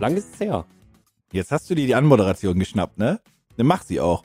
[0.00, 0.64] Lang ist es her.
[1.32, 3.20] Jetzt hast du dir die Anmoderation geschnappt, ne?
[3.56, 4.22] Dann mach sie auch.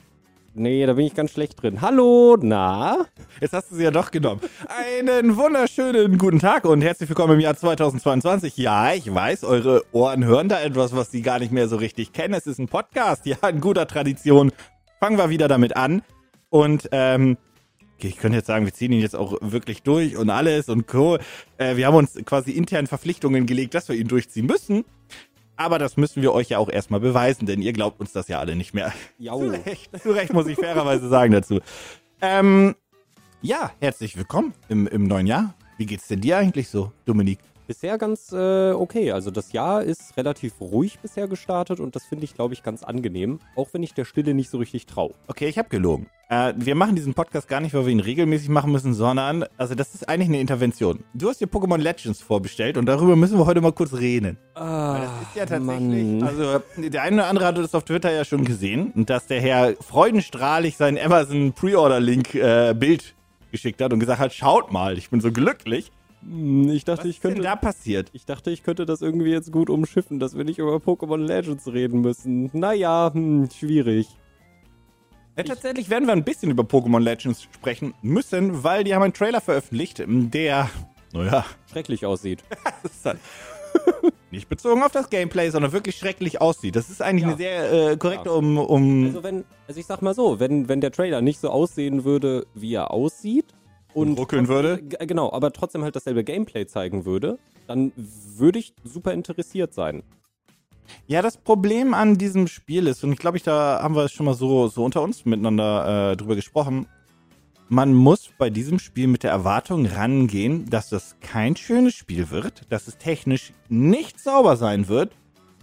[0.54, 1.80] Nee, da bin ich ganz schlecht drin.
[1.80, 3.06] Hallo, na?
[3.40, 4.40] Jetzt hast du sie ja doch genommen.
[4.68, 8.56] Einen wunderschönen guten Tag und herzlich willkommen im Jahr 2022.
[8.56, 12.12] Ja, ich weiß, eure Ohren hören da etwas, was sie gar nicht mehr so richtig
[12.12, 12.34] kennen.
[12.34, 14.52] Es ist ein Podcast, ja, in guter Tradition.
[15.00, 16.02] Fangen wir wieder damit an.
[16.50, 17.36] Und ähm,
[17.98, 21.18] ich könnte jetzt sagen, wir ziehen ihn jetzt auch wirklich durch und alles und Co.
[21.58, 24.84] Äh, wir haben uns quasi intern Verpflichtungen gelegt, dass wir ihn durchziehen müssen.
[25.56, 28.40] Aber das müssen wir euch ja auch erstmal beweisen, denn ihr glaubt uns das ja
[28.40, 28.92] alle nicht mehr.
[29.18, 29.38] Jau.
[29.38, 31.60] Zu Recht, zu Recht muss ich fairerweise sagen dazu.
[32.20, 32.74] Ähm,
[33.40, 35.54] ja, herzlich willkommen im, im neuen Jahr.
[35.78, 37.38] Wie geht's denn dir eigentlich so, Dominik?
[37.66, 39.12] Bisher ganz äh, okay.
[39.12, 42.82] Also das Jahr ist relativ ruhig bisher gestartet und das finde ich, glaube ich, ganz
[42.82, 43.40] angenehm.
[43.56, 45.14] Auch wenn ich der Stille nicht so richtig traue.
[45.28, 46.08] Okay, ich habe gelogen.
[46.28, 49.74] Äh, wir machen diesen Podcast gar nicht, weil wir ihn regelmäßig machen müssen, sondern, also
[49.74, 51.04] das ist eigentlich eine Intervention.
[51.14, 54.36] Du hast dir Pokémon Legends vorbestellt und darüber müssen wir heute mal kurz reden.
[54.54, 58.24] Ah, Das ist ja tatsächlich, also der eine oder andere hat das auf Twitter ja
[58.24, 63.14] schon gesehen, dass der Herr freudenstrahlig sein Amazon Pre-Order-Link äh, Bild
[63.52, 65.92] geschickt hat und gesagt hat, schaut mal, ich bin so glücklich.
[66.26, 67.44] Hm, Ich dachte, Was ich ist denn könnte.
[67.48, 68.10] da passiert?
[68.12, 71.66] Ich dachte, ich könnte das irgendwie jetzt gut umschiffen, dass wir nicht über Pokémon Legends
[71.72, 72.50] reden müssen.
[72.52, 74.08] Naja, hm, schwierig.
[75.36, 79.12] Ja, tatsächlich werden wir ein bisschen über Pokémon Legends sprechen müssen, weil die haben einen
[79.12, 80.70] Trailer veröffentlicht, der,
[81.12, 82.44] naja, Schrecklich aussieht.
[83.04, 83.18] halt
[84.30, 86.76] nicht bezogen auf das Gameplay, sondern wirklich schrecklich aussieht.
[86.76, 87.28] Das ist eigentlich Ja.
[87.30, 88.34] eine sehr äh, korrekte Ja.
[88.36, 91.50] um, um Also wenn, also ich sag mal so, wenn, wenn der Trailer nicht so
[91.50, 93.46] aussehen würde, wie er aussieht
[93.94, 94.82] und, ruckeln würde?
[94.82, 100.02] Genau, aber trotzdem halt dasselbe Gameplay zeigen würde, dann würde ich super interessiert sein.
[101.06, 104.26] Ja, das Problem an diesem Spiel ist, und ich glaube, ich, da haben wir schon
[104.26, 106.86] mal so, so unter uns miteinander äh, drüber gesprochen,
[107.68, 112.62] man muss bei diesem Spiel mit der Erwartung rangehen, dass das kein schönes Spiel wird,
[112.70, 115.12] dass es technisch nicht sauber sein wird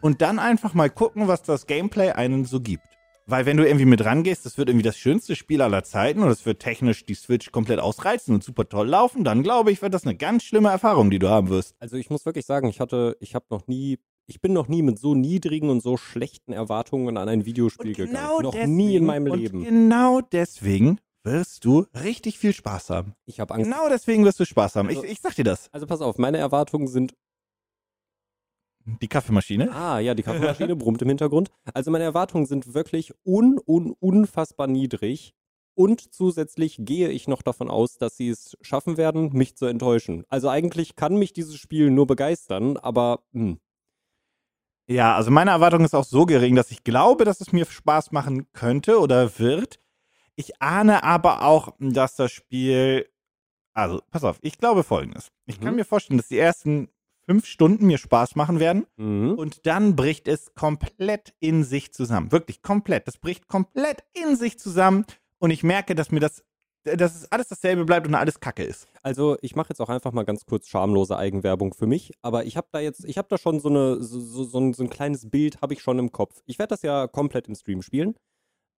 [0.01, 2.87] und dann einfach mal gucken, was das Gameplay einen so gibt.
[3.27, 6.29] Weil wenn du irgendwie mit rangehst, das wird irgendwie das schönste Spiel aller Zeiten und
[6.29, 9.93] es wird technisch die Switch komplett ausreizen und super toll laufen, dann glaube ich, wird
[9.93, 11.75] das eine ganz schlimme Erfahrung, die du haben wirst.
[11.79, 14.81] Also ich muss wirklich sagen, ich hatte, ich habe noch nie, ich bin noch nie
[14.81, 18.41] mit so niedrigen und so schlechten Erwartungen an ein Videospiel gegangen.
[18.43, 19.63] Noch nie in meinem und Leben.
[19.63, 23.13] Genau deswegen wirst du richtig viel Spaß haben.
[23.25, 23.69] Ich habe Angst.
[23.69, 24.89] Genau deswegen wirst du Spaß haben.
[24.89, 25.69] Ich, Also- ich sag dir das.
[25.71, 27.13] Also pass auf, meine Erwartungen sind
[29.01, 29.71] Die Kaffeemaschine.
[29.71, 31.49] Ah, ja, die Kaffeemaschine brummt im Hintergrund.
[31.73, 35.33] Also meine Erwartungen sind wirklich un, un, unfassbar niedrig.
[35.73, 40.25] Und zusätzlich gehe ich noch davon aus, dass sie es schaffen werden, mich zu enttäuschen.
[40.27, 43.59] Also eigentlich kann mich dieses Spiel nur begeistern, aber hm,
[44.87, 48.11] Ja, also meine Erwartung ist auch so gering, dass ich glaube, dass es mir Spaß
[48.11, 49.79] machen könnte oder wird.
[50.35, 53.07] Ich ahne aber auch, dass das Spiel.
[53.73, 55.29] Also, pass auf, ich glaube folgendes.
[55.45, 55.77] Ich kann Mhm.
[55.77, 56.89] mir vorstellen, dass die ersten
[57.31, 58.85] fünf Stunden mir Spaß machen werden.
[58.97, 59.35] mhm.
[59.35, 62.33] Und dann bricht es komplett in sich zusammen.
[62.33, 63.07] Wirklich komplett.
[63.07, 65.05] Das bricht komplett in sich zusammen.
[65.39, 66.43] Und ich merke, dass mir das,
[66.83, 68.89] dass es alles dasselbe bleibt und alles Kacke ist.
[69.01, 72.57] Also ich mache jetzt auch einfach mal ganz kurz schamlose Eigenwerbung für mich, aber ich
[72.57, 74.89] habe da jetzt, ich habe da schon so eine, so, so, so, ein, so ein
[74.89, 76.41] kleines Bild habe ich schon im Kopf.
[76.47, 78.15] Ich werde das ja komplett im Stream spielen.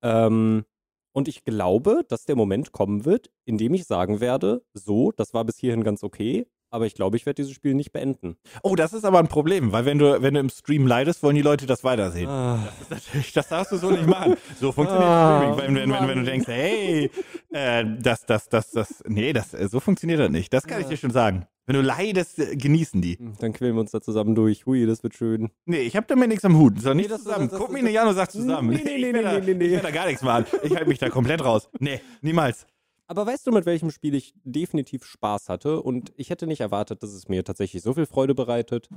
[0.04, 0.66] Ähm,
[1.12, 5.34] und ich glaube, dass der Moment kommen wird, in dem ich sagen werde, so, das
[5.34, 8.36] war bis hierhin ganz okay, aber ich glaube, ich werde dieses Spiel nicht beenden.
[8.64, 11.36] Oh, das ist aber ein Problem, weil wenn du, wenn du im Stream leidest, wollen
[11.36, 12.28] die Leute das weitersehen.
[12.28, 14.36] Ah, Das, ist natürlich, das darfst du so nicht machen.
[14.60, 15.58] So funktioniert Ah, Streaming.
[15.76, 17.12] Wenn, wenn, wenn, wenn du denkst, hey,
[17.52, 20.52] äh, das, das, das, das, nee, das, äh, so funktioniert das nicht.
[20.54, 20.90] Das kann ich Ja.
[20.92, 21.46] dir schon sagen.
[21.66, 23.18] Wenn du leidest, äh, genießen die.
[23.40, 24.66] dann quälen wir uns da zusammen durch.
[24.66, 25.50] Hui, das wird schön.
[25.66, 26.82] Nee, ich hab damit nichts am Hut.
[26.82, 27.50] So nicht das- zusammen.
[27.50, 28.72] Guck mich nicht an und sag zusammen.
[28.72, 29.66] Nee, nee, nee, nee, nee, nee.
[29.68, 30.46] Ich werd da gar nichts machen.
[30.64, 31.70] Ich halte mich da komplett raus.
[31.80, 32.66] Nee, niemals.
[33.14, 35.84] Aber weißt du, mit welchem Spiel ich definitiv Spaß hatte?
[35.84, 38.90] Und ich hätte nicht erwartet, dass es mir tatsächlich so viel Freude bereitet.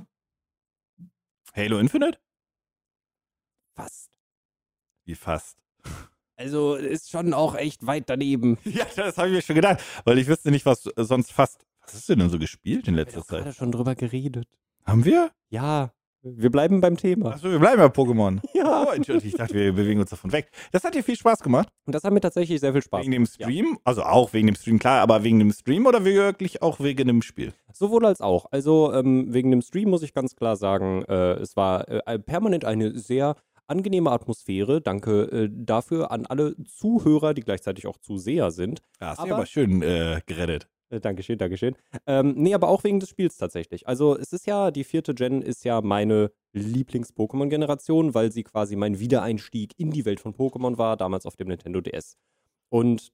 [1.55, 2.17] Halo Infinite?
[3.75, 4.09] Fast.
[5.05, 5.57] Wie fast.
[6.39, 8.59] Also ist schon auch echt weit daneben.
[8.63, 11.65] Ja, das habe ich mir schon gedacht, weil ich wüsste nicht, was äh, sonst fast.
[11.81, 13.55] Was hast du denn so gespielt in Wir letzter haben gerade Zeit?
[13.55, 14.47] schon drüber geredet.
[14.85, 15.31] Haben wir?
[15.49, 15.93] Ja,
[16.23, 17.31] wir bleiben beim Thema.
[17.31, 18.39] Achso, wir bleiben bei Pokémon.
[18.53, 18.85] Ja.
[18.87, 20.49] Oh, Entschuldigung, ich dachte, wir bewegen uns davon weg.
[20.71, 21.69] Das hat dir viel Spaß gemacht.
[21.85, 23.77] Und das hat mir tatsächlich sehr viel Spaß Wegen dem Stream?
[23.83, 27.21] Also auch wegen dem Stream, klar, aber wegen dem Stream oder wirklich auch wegen dem
[27.21, 27.53] Spiel?
[27.71, 28.45] Sowohl als auch.
[28.51, 32.65] Also ähm, wegen dem Stream muss ich ganz klar sagen, äh, es war äh, permanent
[32.65, 33.35] eine sehr
[33.67, 34.81] angenehme Atmosphäre.
[34.81, 38.81] Danke äh, dafür an alle Zuhörer, die gleichzeitig auch Zuseher sind.
[38.99, 40.67] Ja, hast du Aber- aber schön äh, gerettet.
[40.89, 41.75] Äh, Dankeschön, Dankeschön.
[42.05, 43.87] Ähm, nee, aber auch wegen des Spiels tatsächlich.
[43.87, 48.99] Also es ist ja, die vierte Gen ist ja meine Lieblings-Pokémon-Generation, weil sie quasi mein
[48.99, 52.17] Wiedereinstieg in die Welt von Pokémon war, damals auf dem Nintendo DS.
[52.69, 53.11] Und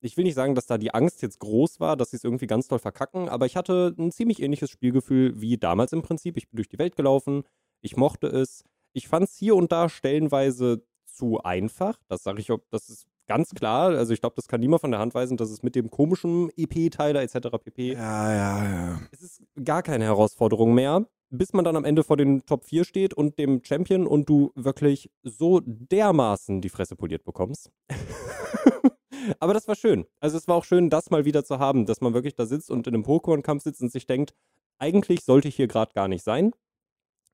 [0.00, 2.46] ich will nicht sagen, dass da die Angst jetzt groß war, dass sie es irgendwie
[2.46, 6.36] ganz toll verkacken, aber ich hatte ein ziemlich ähnliches Spielgefühl wie damals im Prinzip.
[6.36, 7.44] Ich bin durch die Welt gelaufen,
[7.80, 8.64] Ich mochte es.
[8.92, 11.98] Ich fand es hier und da stellenweise zu einfach.
[12.08, 13.90] Das sage ich, das ist ganz klar.
[13.90, 16.50] Also ich glaube, das kann niemand von der Hand weisen, dass es mit dem komischen
[16.56, 17.48] EP-Teiler etc.
[17.62, 17.92] pp.
[17.92, 19.00] Ja, ja, ja.
[19.12, 22.84] Es ist gar keine Herausforderung mehr, bis man dann am Ende vor den Top 4
[22.84, 27.70] steht und dem Champion und du wirklich so dermaßen die Fresse poliert bekommst.
[29.40, 30.06] Aber das war schön.
[30.20, 32.70] Also es war auch schön, das mal wieder zu haben, dass man wirklich da sitzt
[32.70, 34.34] und in einem Pokémon-Kampf sitzt und sich denkt,
[34.78, 36.52] eigentlich sollte ich hier gerade gar nicht sein.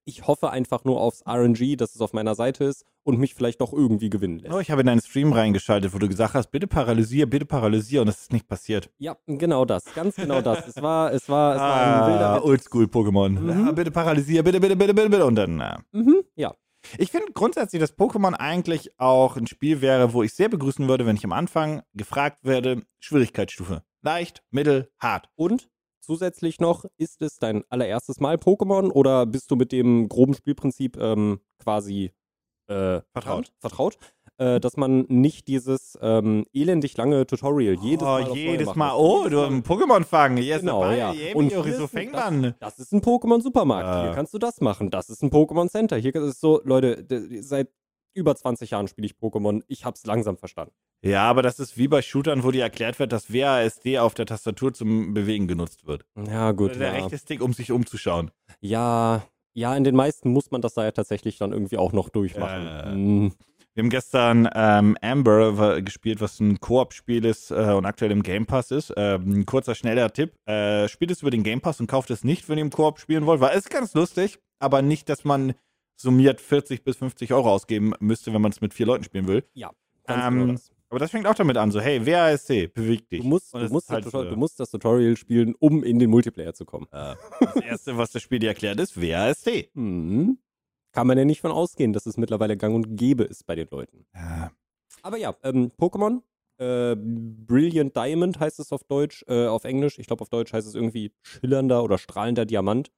[0.05, 3.61] Ich hoffe einfach nur aufs RNG, dass es auf meiner Seite ist und mich vielleicht
[3.61, 4.53] doch irgendwie gewinnen lässt.
[4.53, 8.03] Oh, ich habe in deinen Stream reingeschaltet, wo du gesagt hast, bitte paralysier, bitte paralysier
[8.03, 8.91] und es ist nicht passiert.
[8.99, 10.67] Ja, genau das, ganz genau das.
[10.67, 12.45] Es war, es war, es war ein wilder ah, Witz.
[12.45, 13.29] Oldschool-Pokémon.
[13.41, 13.67] Mhm.
[13.67, 15.27] Ja, bitte paralysier, bitte, bitte, bitte, bitte, bitte.
[15.27, 15.83] Und dann, na.
[15.93, 16.53] Mhm, ja.
[16.99, 21.07] Ich finde grundsätzlich, dass Pokémon eigentlich auch ein Spiel wäre, wo ich sehr begrüßen würde,
[21.07, 23.85] wenn ich am Anfang gefragt werde, Schwierigkeitsstufe.
[24.03, 25.29] Leicht, mittel, hart.
[25.37, 25.69] Und
[26.03, 30.97] zusätzlich noch, ist es dein allererstes Mal Pokémon oder bist du mit dem groben Spielprinzip
[30.99, 32.13] ähm, quasi
[32.69, 33.53] äh, Vertraut.
[33.59, 33.99] vertraut
[34.39, 39.29] äh, dass man nicht dieses ähm, elendig lange Tutorial jedes Mal oh, jedes Mal, oh,
[39.29, 40.39] du hast ein Pokémon fangen.
[40.39, 40.97] Yes, Genau, dabei.
[40.97, 41.13] ja.
[41.13, 42.55] Yeah, Und hier so ist fängt das, man.
[42.59, 43.87] Das ist ein Pokémon-Supermarkt.
[43.87, 44.03] Ah.
[44.05, 44.91] Hier kannst du das machen.
[44.91, 45.97] Das ist ein Pokémon Center.
[45.97, 47.07] Hier ist es so, Leute,
[47.43, 47.69] seit
[48.15, 49.63] über 20 Jahren spiele ich Pokémon.
[49.69, 50.75] Ich hab's langsam verstanden.
[51.05, 54.27] Ja, aber das ist wie bei Shootern, wo dir erklärt wird, dass WASD auf der
[54.27, 56.05] Tastatur zum Bewegen genutzt wird.
[56.29, 56.71] Ja, gut.
[56.71, 57.03] Oder der ja.
[57.03, 58.31] rechte Stick, um sich umzuschauen.
[58.61, 59.23] ja,
[59.55, 62.67] ja, in den meisten muss man das da ja tatsächlich dann irgendwie auch noch durchmachen.
[62.67, 62.85] Äh.
[62.85, 63.33] Hm.
[63.75, 68.45] Wir haben gestern ähm, Amber gespielt, was ein Koop-Spiel ist äh, und aktuell im Game
[68.45, 68.93] Pass ist.
[68.97, 70.35] Ähm, ein kurzer, schneller Tipp.
[70.47, 72.99] Äh, spielt es über den Game Pass und kauft es nicht, wenn ihr im Koop
[72.99, 75.55] spielen wollt, weil es ist ganz lustig, aber nicht, dass man
[76.03, 79.45] summiert 40 bis 50 Euro ausgeben müsste, wenn man es mit vier Leuten spielen will.
[79.55, 80.71] Ganz Ähm, genau das.
[80.91, 83.23] Aber das fängt auch damit an, so, hey, WASD, beweg dich.
[83.23, 86.11] Du musst, du, musst ist halt Tutorial- du musst das Tutorial spielen, um in den
[86.11, 86.87] Multiplayer zu kommen.
[86.93, 89.71] Äh, das Erste, was das Spiel dir erklärt, ist WASD.
[89.73, 90.37] Mhm.
[90.93, 93.69] Kann man ja nicht von ausgehen, dass es mittlerweile gang und gäbe ist bei den
[93.71, 94.05] Leuten.
[94.15, 94.53] Ja.
[95.01, 96.21] Aber ja, ähm, Pokémon,
[96.59, 99.99] äh, Brilliant Diamond heißt es auf Deutsch, äh, auf Englisch.
[99.99, 102.91] Ich glaube, auf Deutsch heißt es irgendwie schillernder oder strahlender Diamant.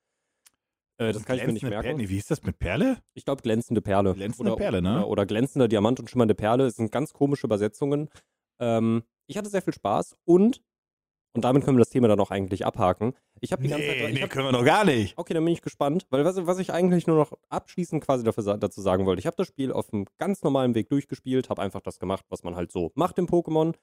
[0.98, 1.82] Äh, das kann ich mir nicht merken.
[1.82, 2.98] Perle, nee, wie hieß das mit Perle?
[3.14, 4.14] Ich glaube, glänzende Perle.
[4.14, 4.98] Glänzende oder, Perle, ne?
[4.98, 6.66] Oder, oder glänzender Diamant und schimmernde Perle.
[6.66, 8.08] Es sind ganz komische Übersetzungen.
[8.60, 10.62] Ähm, ich hatte sehr viel Spaß und,
[11.34, 13.14] und damit können wir das Thema dann auch eigentlich abhaken.
[13.40, 13.96] Ich habe die ganze Zeit.
[13.96, 15.18] Nee, ich nee, hab, können wir noch gar nicht.
[15.18, 18.56] okay, dann bin ich gespannt, weil was, was ich eigentlich nur noch abschließend quasi dafür,
[18.56, 19.20] dazu sagen wollte.
[19.20, 22.44] Ich habe das Spiel auf einem ganz normalen Weg durchgespielt, habe einfach das gemacht, was
[22.44, 23.74] man halt so macht im Pokémon.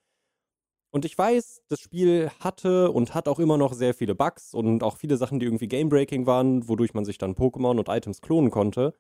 [0.91, 4.83] Und ich weiß, das Spiel hatte und hat auch immer noch sehr viele Bugs und
[4.83, 8.51] auch viele Sachen, die irgendwie game-breaking waren, wodurch man sich dann Pokémon und Items klonen
[8.51, 8.93] konnte.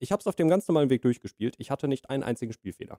[0.00, 1.54] Ich habe es auf dem ganz normalen Weg durchgespielt.
[1.58, 2.98] Ich hatte nicht einen einzigen Spielfehler.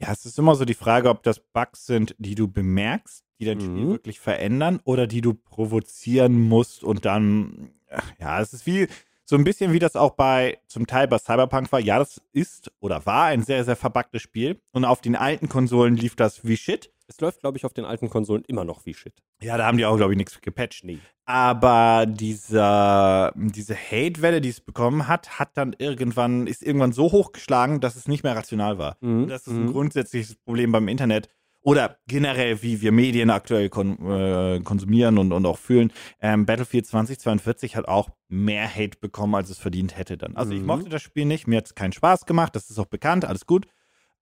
[0.00, 3.44] Ja, es ist immer so die Frage, ob das Bugs sind, die du bemerkst, die
[3.44, 3.90] dein Spiel Mhm.
[3.90, 8.88] wirklich verändern oder die du provozieren musst und dann, ach, ja, es ist wie
[9.26, 11.80] so ein bisschen wie das auch bei, zum Teil bei Cyberpunk war.
[11.80, 15.96] Ja, das ist oder war ein sehr, sehr verbuggtes Spiel und auf den alten Konsolen
[15.96, 16.90] lief das wie Shit.
[17.10, 19.14] Es läuft, glaube ich, auf den alten Konsolen immer noch wie Shit.
[19.42, 20.84] Ja, da haben die auch, glaube ich, nichts gepatcht.
[20.84, 20.98] Nee.
[21.24, 27.80] Aber dieser, diese Hate-Welle, die es bekommen hat, hat dann irgendwann, ist irgendwann so hochgeschlagen,
[27.80, 28.96] dass es nicht mehr rational war.
[29.00, 29.26] Mhm.
[29.28, 29.72] Das ist ein Mhm.
[29.72, 31.28] grundsätzliches Problem beim Internet.
[31.62, 35.92] Oder generell, wie wir Medien aktuell kon äh, konsumieren und, und auch fühlen.
[36.20, 40.36] Ähm, Battlefield 2042 hat auch mehr Hate bekommen, als es verdient hätte dann.
[40.36, 40.66] Also ich Mhm.
[40.66, 43.44] mochte das Spiel nicht, mir hat es keinen Spaß gemacht, das ist auch bekannt, alles
[43.44, 43.66] gut.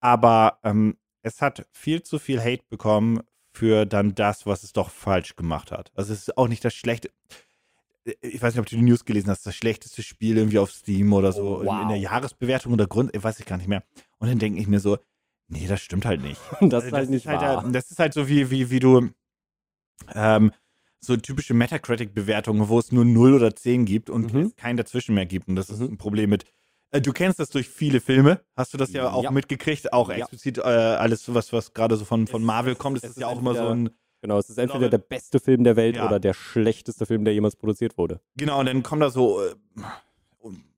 [0.01, 0.97] Aber ähm,
[1.29, 3.21] es hat viel zu viel Hate bekommen
[3.53, 5.91] für dann das, was es doch falsch gemacht hat.
[5.95, 7.11] Also es ist auch nicht das schlechte.
[8.21, 11.13] Ich weiß nicht, ob du die News gelesen hast, das schlechteste Spiel irgendwie auf Steam
[11.13, 11.83] oder so Oh, in- wow.
[11.83, 13.83] in der Jahresbewertung oder Grund, ich weiß ich gar nicht mehr.
[14.19, 14.99] Und dann denke ich mir so,
[15.49, 16.41] nee, das stimmt halt nicht.
[16.61, 17.67] Das ist Also halt nicht halt, wahr.
[17.67, 19.11] äh, das ist halt so wie, wie, wie du
[20.15, 20.53] ähm,
[21.01, 24.41] so typische Metacritic-Bewertungen, wo es nur 0 oder 10 gibt und Mhm.
[24.41, 25.49] es kein dazwischen mehr gibt.
[25.49, 25.87] Und das ist Mhm.
[25.93, 26.45] ein Problem mit.
[26.91, 28.41] Äh, du kennst das durch viele Filme.
[28.57, 29.31] Hast du das ja auch Ja.
[29.31, 29.93] mitgekriegt?
[29.93, 30.17] Auch Ja.
[30.17, 33.21] explizit äh, alles, was, was gerade so von, von Marvel kommt, ist es das ist
[33.21, 33.91] ja auch immer so ein.
[34.21, 36.07] Genau, es ist entweder der beste Film der Welt Ja.
[36.07, 38.21] oder der schlechteste Film, der jemals produziert wurde.
[38.37, 39.55] Genau, und dann kommen da so äh,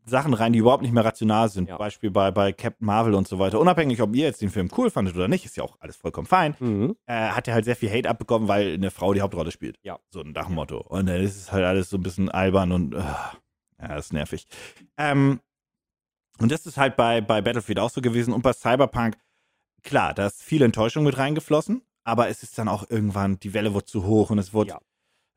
[0.05, 1.69] Sachen rein, die überhaupt nicht mehr rational sind.
[1.69, 1.76] Ja.
[1.79, 3.61] Beispiel bei, bei Captain Marvel und so weiter.
[3.61, 6.26] Unabhängig, ob ihr jetzt den Film cool fandet oder nicht, ist ja auch alles vollkommen
[6.26, 6.57] fein.
[6.59, 6.97] Mhm.
[7.07, 9.79] äh, hat er halt sehr viel Hate abbekommen, weil eine Frau die Hauptrolle spielt.
[9.83, 9.99] Ja.
[10.11, 10.79] So ein Dachmotto.
[10.81, 14.12] Und dann ist es halt alles so ein bisschen albern und äh, ja, das ist
[14.12, 14.47] nervig.
[14.99, 15.40] Ähm,
[16.40, 19.16] und das ist halt bei, bei Battlefield auch so gewesen und bei Cyberpunk,
[19.82, 23.75] klar, da ist viel Enttäuschung mit reingeflossen, aber es ist dann auch irgendwann, die Welle
[23.75, 24.80] wurde zu hoch und es wurde Ja.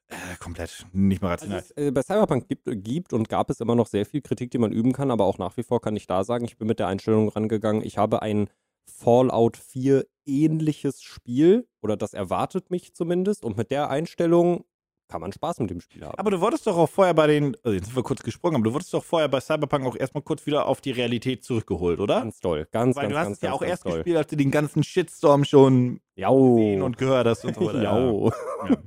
[0.10, 1.60] äh, komplett nicht mehr Also rational.
[1.60, 4.58] es, äh, bei Cyberpunk gibt, gibt und gab es immer noch sehr viel Kritik, die
[4.58, 6.80] man üben kann, aber auch nach wie vor kann ich da sagen, ich bin mit
[6.80, 8.50] der Einstellung rangegangen, ich habe ein
[8.86, 14.66] Fallout 4 ähnliches Spiel oder das erwartet mich zumindest und mit der Einstellung
[15.14, 16.18] kann man Spaß mit dem Spiel haben.
[16.18, 18.64] Aber du wolltest doch auch vorher bei den, also jetzt sind wir kurz gesprungen, aber
[18.64, 22.22] du wurdest doch vorher bei Cyberpunk auch erstmal kurz wieder auf die Realität zurückgeholt, oder?
[22.22, 23.94] Ganz toll, ganz, Weil ganz, du hast ganz, es ja ganz, auch ganz erst toll.
[23.98, 26.56] gespielt, als du den ganzen Shitstorm schon Jau.
[26.56, 27.84] gesehen und gehört hast und so weiter.
[27.84, 28.32] Jau.
[28.68, 28.78] Ja.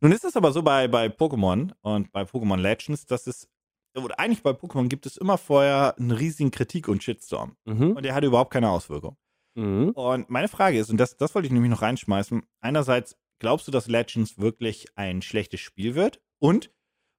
[0.00, 3.50] Nun ist es aber so bei, bei Pokémon und bei Pokémon Legends, dass es,
[4.02, 7.54] oder eigentlich bei Pokémon gibt es immer vorher einen riesigen Kritik- und Shitstorm.
[7.66, 7.92] Mhm.
[7.92, 9.18] Und der hatte überhaupt keine Auswirkung.
[9.56, 9.90] Mhm.
[9.90, 13.72] Und meine Frage ist, und das, das wollte ich nämlich noch reinschmeißen, einerseits, glaubst du,
[13.72, 16.20] dass Legends wirklich ein schlechtes Spiel wird?
[16.38, 16.70] Und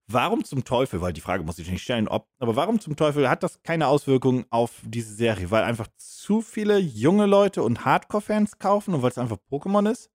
[0.08, 3.30] warum zum Teufel, weil die Frage muss ich nicht stellen, ob, aber warum zum Teufel
[3.30, 5.52] hat das keine Auswirkungen auf diese Serie?
[5.52, 10.10] Weil einfach zu viele junge Leute und Hardcore-Fans kaufen und weil es einfach Pokémon ist?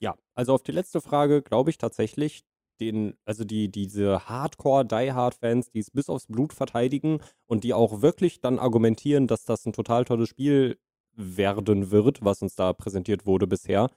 [0.00, 2.44] Ja, also auf die letzte Frage glaube ich tatsächlich,
[2.80, 8.40] den, also die, diese Hardcore-Die-Hard-Fans, die es bis aufs Blut verteidigen und die auch wirklich
[8.40, 10.78] dann argumentieren, dass das ein total tolles Spiel
[11.14, 13.90] werden wird, was uns da präsentiert wurde bisher.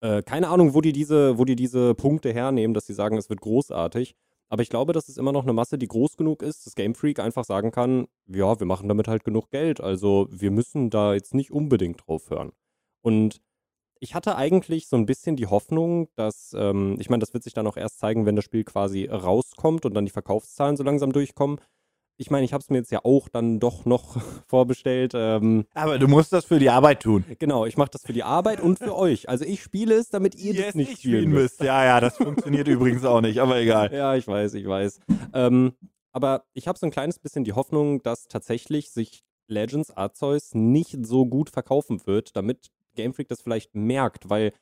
[0.00, 3.30] Äh, keine Ahnung, wo die, diese, wo die diese Punkte hernehmen, dass sie sagen, es
[3.30, 4.14] wird großartig.
[4.48, 6.94] Aber ich glaube, das ist immer noch eine Masse, die groß genug ist, dass Game
[6.94, 9.80] Freak einfach sagen kann, ja, wir machen damit halt genug Geld.
[9.80, 12.52] Also wir müssen da jetzt nicht unbedingt drauf hören.
[13.02, 13.40] Und
[13.98, 17.54] ich hatte eigentlich so ein bisschen die Hoffnung, dass, ähm, ich meine, das wird sich
[17.54, 21.12] dann auch erst zeigen, wenn das Spiel quasi rauskommt und dann die Verkaufszahlen so langsam
[21.12, 21.60] durchkommen.
[22.18, 25.12] Ich meine, ich habe es mir jetzt ja auch dann doch noch vorbestellt.
[25.14, 27.24] Ähm, Aber du musst das für die Arbeit tun.
[27.38, 29.28] genau, ich mache das für die Arbeit und für euch.
[29.28, 31.60] Also ich spiele es, damit ihr das nicht spielen müsst.
[31.60, 33.92] Ja, ja, das funktioniert übrigens auch nicht, aber egal.
[33.92, 35.00] Ja, ich weiß, ich weiß.
[35.34, 35.74] Ähm,
[36.12, 40.96] aber ich habe so ein kleines bisschen die Hoffnung, dass tatsächlich sich Legends Arceus nicht
[41.06, 44.52] so gut verkaufen wird, damit Game Freak das vielleicht merkt, weil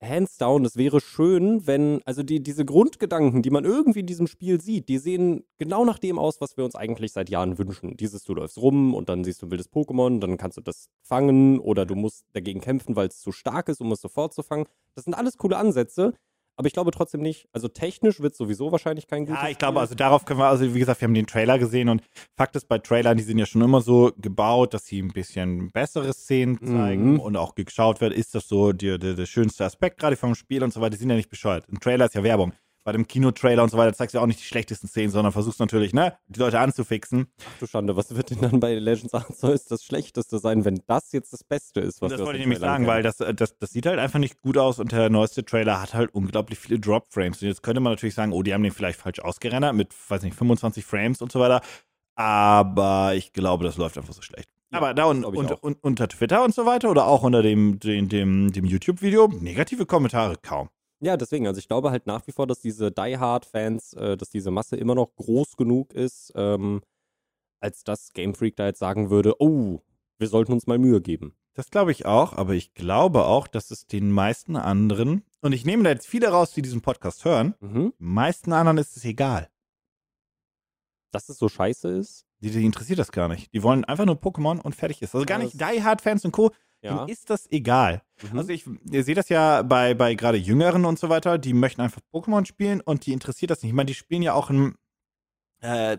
[0.00, 4.26] hands down, es wäre schön, wenn, also die, diese Grundgedanken, die man irgendwie in diesem
[4.26, 7.96] Spiel sieht, die sehen genau nach dem aus, was wir uns eigentlich seit Jahren wünschen.
[7.96, 10.88] Dieses, du läufst rum und dann siehst du ein wildes Pokémon, dann kannst du das
[11.02, 14.42] fangen oder du musst dagegen kämpfen, weil es zu stark ist, um es sofort zu
[14.42, 14.66] fangen.
[14.94, 16.14] Das sind alles coole Ansätze,
[16.58, 19.74] aber ich glaube trotzdem nicht, also technisch wird sowieso wahrscheinlich kein gutes Ja, ich glaube,
[19.76, 19.80] Spiel.
[19.80, 22.02] also darauf können wir, also wie gesagt, wir haben den Trailer gesehen und
[22.36, 25.70] Fakt ist, bei Trailern, die sind ja schon immer so gebaut, dass sie ein bisschen
[25.70, 27.20] bessere Szenen zeigen Mhm.
[27.20, 30.62] und auch geschaut wird, ist das so der, der, der schönste Aspekt gerade vom Spiel
[30.64, 31.68] und so weiter, die sind ja nicht bescheuert.
[31.68, 32.52] Ein Trailer ist ja Werbung.
[32.88, 35.30] Bei dem Kinotrailer und so weiter zeigst du ja auch nicht die schlechtesten Szenen, sondern
[35.30, 37.26] versuchst natürlich, ne, die Leute anzufixen.
[37.38, 41.12] Ach du Schande, was wird denn dann bei Legends Arceus das Schlechteste sein, wenn das
[41.12, 43.72] jetzt das Beste ist, was Und das wollte ich nämlich sagen, weil das, das, das
[43.72, 47.42] sieht halt einfach nicht gut aus und der neueste Trailer hat halt unglaublich viele Drop-Frames.
[47.42, 50.22] Und jetzt könnte man natürlich sagen, oh, die haben den vielleicht falsch ausgerendert mit, weiß
[50.22, 51.60] nicht, 25 Frames und so weiter.
[52.14, 54.48] Aber ich glaube, das läuft einfach so schlecht.
[54.72, 57.78] Ja, Aber da und, und, und, unter Twitter und so weiter oder auch unter dem,
[57.80, 60.70] dem, dem, dem YouTube-Video negative Kommentare kaum.
[61.00, 64.30] Ja, deswegen, also ich glaube halt nach wie vor, dass diese Die Hard-Fans, äh, dass
[64.30, 66.80] diese Masse immer noch groß genug ist, ähm,
[67.60, 69.80] als dass Game Freak da jetzt sagen würde, oh,
[70.18, 71.34] wir sollten uns mal Mühe geben.
[71.54, 75.64] Das glaube ich auch, aber ich glaube auch, dass es den meisten anderen, und ich
[75.64, 77.92] nehme da jetzt viele raus, die diesen Podcast hören, Mhm.
[77.98, 79.48] meisten anderen ist es egal.
[81.10, 82.26] Dass es so scheiße ist.
[82.40, 83.52] Die, die interessiert das gar nicht.
[83.54, 85.14] Die wollen einfach nur Pokémon und fertig ist.
[85.14, 86.52] Also gar nicht Die Hard Fans und Co.
[86.82, 86.98] Ja.
[86.98, 88.02] Denen ist das egal.
[88.30, 88.38] Mhm.
[88.38, 91.80] Also ich, ihr seht das ja bei, bei gerade Jüngeren und so weiter, die möchten
[91.80, 93.70] einfach Pokémon spielen und die interessiert das nicht.
[93.70, 94.74] Ich meine, die spielen ja auch ein,
[95.60, 95.98] äh,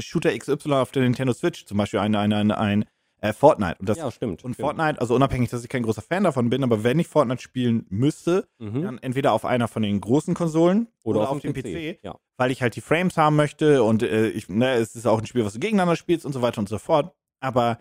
[0.00, 2.84] Shooter XY auf der Nintendo Switch, zum Beispiel ein, ein, ein, ein
[3.22, 3.76] äh, Fortnite.
[3.80, 4.44] Und, das, ja, stimmt.
[4.44, 4.64] und stimmt.
[4.66, 7.86] Fortnite, also unabhängig, dass ich kein großer Fan davon bin, aber wenn ich Fortnite spielen
[7.90, 8.82] müsste, Mhm.
[8.82, 12.16] dann entweder auf einer von den großen Konsolen Oder, auf, dem PC Ja.
[12.36, 15.26] weil ich halt die Frames haben möchte und äh, ich, ne, es ist auch ein
[15.26, 17.12] Spiel, was du gegeneinander spielst und so weiter und so fort.
[17.40, 17.80] Aber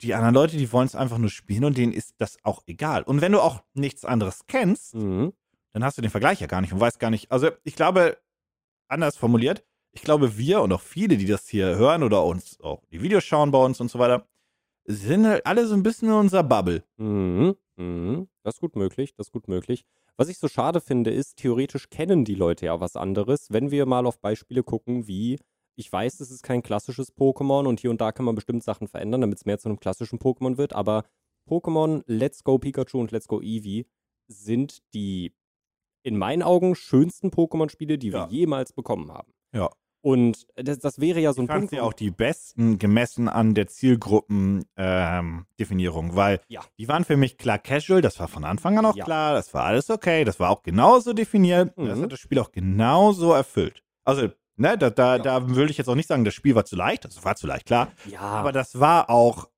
[0.00, 3.02] die anderen Leute, die wollen es einfach nur spielen und denen ist das auch egal.
[3.02, 5.32] Und wenn du auch nichts anderes kennst, Mhm.
[5.72, 7.30] dann hast du den Vergleich ja gar nicht und weißt gar nicht.
[7.30, 8.18] Also ich glaube,
[8.88, 12.82] anders formuliert, ich glaube, wir und auch viele, die das hier hören oder uns auch
[12.90, 14.26] die Videos schauen bei uns und so weiter,
[14.84, 16.82] sind halt alle so ein bisschen in unserer Bubble.
[16.96, 17.54] Mhm.
[17.76, 18.28] Mhm.
[18.42, 19.84] Das ist gut möglich, das ist gut möglich.
[20.16, 23.46] Was ich so schade finde, ist, theoretisch kennen die Leute ja was anderes.
[23.50, 25.38] Wenn wir mal auf Beispiele gucken, wie,
[25.76, 28.88] ich weiß, es ist kein klassisches Pokémon und hier und da kann man bestimmt Sachen
[28.88, 31.04] verändern, damit es mehr zu einem klassischen Pokémon wird, aber
[31.48, 33.86] Pokémon Let's Go Pikachu und Let's Go Eevee
[34.28, 35.34] sind die
[36.04, 38.28] in meinen Augen schönsten Pokémon-Spiele, die Ja.
[38.30, 39.32] wir jemals bekommen haben.
[39.54, 39.70] Ja.
[40.04, 41.70] Und das, das wäre ja so ein Ich Punkt.
[41.70, 46.60] sie auch die besten gemessen an der Zielgruppendefinierung, ähm, weil Ja.
[46.78, 49.04] die waren für mich klar casual, das war von Anfang an auch Ja.
[49.04, 52.02] klar, das war alles okay, das war auch genauso definiert, das Mhm.
[52.02, 53.82] hat das Spiel auch genauso erfüllt.
[54.04, 55.22] Also, ne, da, da, Ja.
[55.22, 57.46] da würde ich jetzt auch nicht sagen, das Spiel war zu leicht, das war zu
[57.46, 59.48] leicht, klar, ja, aber aber, das war auch,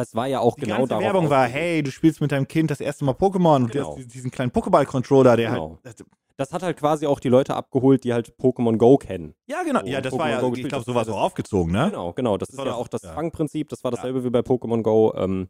[0.00, 2.48] es war ja auch die genau ganze darauf Werbung war, hey, du spielst mit deinem
[2.48, 3.96] Kind das erste Mal Pokémon und du Genau.
[3.96, 5.78] hast diesen kleinen Pokéball-Controller, der Genau.
[5.84, 6.04] halt,
[6.38, 9.34] das hat halt quasi auch die Leute abgeholt, die halt Pokémon Go kennen.
[9.46, 11.02] ja genau, So, ja, das Pokémon war ja, Go ich glaube, das so ist war
[11.02, 11.86] ja so das- aufgezogen, ne?
[11.90, 12.36] Genau, genau.
[12.36, 13.12] Das, ist war ja das- auch das ja.
[13.14, 13.68] Fangprinzip.
[13.70, 15.12] Das war dasselbe wie bei Pokémon Go.
[15.16, 15.48] Ähm,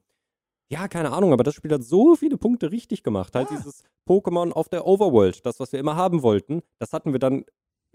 [0.68, 3.36] Ja, keine Ahnung, aber das Spiel hat so viele Punkte richtig gemacht.
[3.36, 3.56] Halt Ja.
[3.56, 7.44] dieses Pokémon auf der Overworld, das, was wir immer haben wollten, das hatten wir dann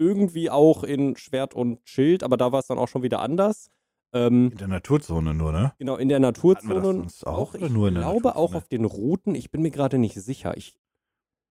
[0.01, 3.70] irgendwie auch in Schwert und Schild, aber da war es dann auch schon wieder anders.
[4.13, 5.74] Ähm, In der Naturzone nur, ne?
[5.77, 8.51] genau, in der Hatten wir das Naturzone auch oder ich nur in der glaube auch
[8.53, 8.58] Naturzone?
[8.58, 10.58] auf den Routen, ich bin mir gerade nicht sicher.
[10.58, 10.75] Ich,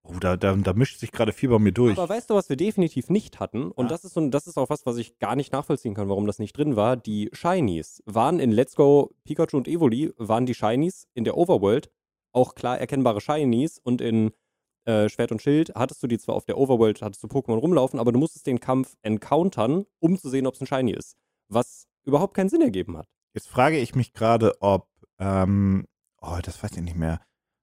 [0.02, 1.96] Oh, da, da, da mischt sich gerade viel bei mir durch.
[1.98, 3.70] aber weißt du, was wir definitiv nicht hatten?
[3.70, 3.90] Und Ja.
[3.90, 6.38] das ist so, das ist auch was, was ich gar nicht nachvollziehen kann, warum das
[6.38, 6.96] nicht drin war.
[6.96, 11.90] Die Shinies waren in Let's Go Pikachu und Evoli, waren die Shinies in der Overworld
[12.32, 14.30] auch klar erkennbare Shinies und in
[14.84, 18.00] äh, Schwert und Schild hattest du die zwar auf der Overworld, hattest du Pokémon rumlaufen,
[18.00, 21.16] aber du musstest den Kampf encountern, um zu sehen, ob es ein Shiny ist.
[21.48, 23.06] Was überhaupt keinen Sinn ergeben hat.
[23.34, 25.86] Jetzt frage ich mich gerade, ob, ähm,
[26.20, 27.20] oh, das weiß ich nicht mehr.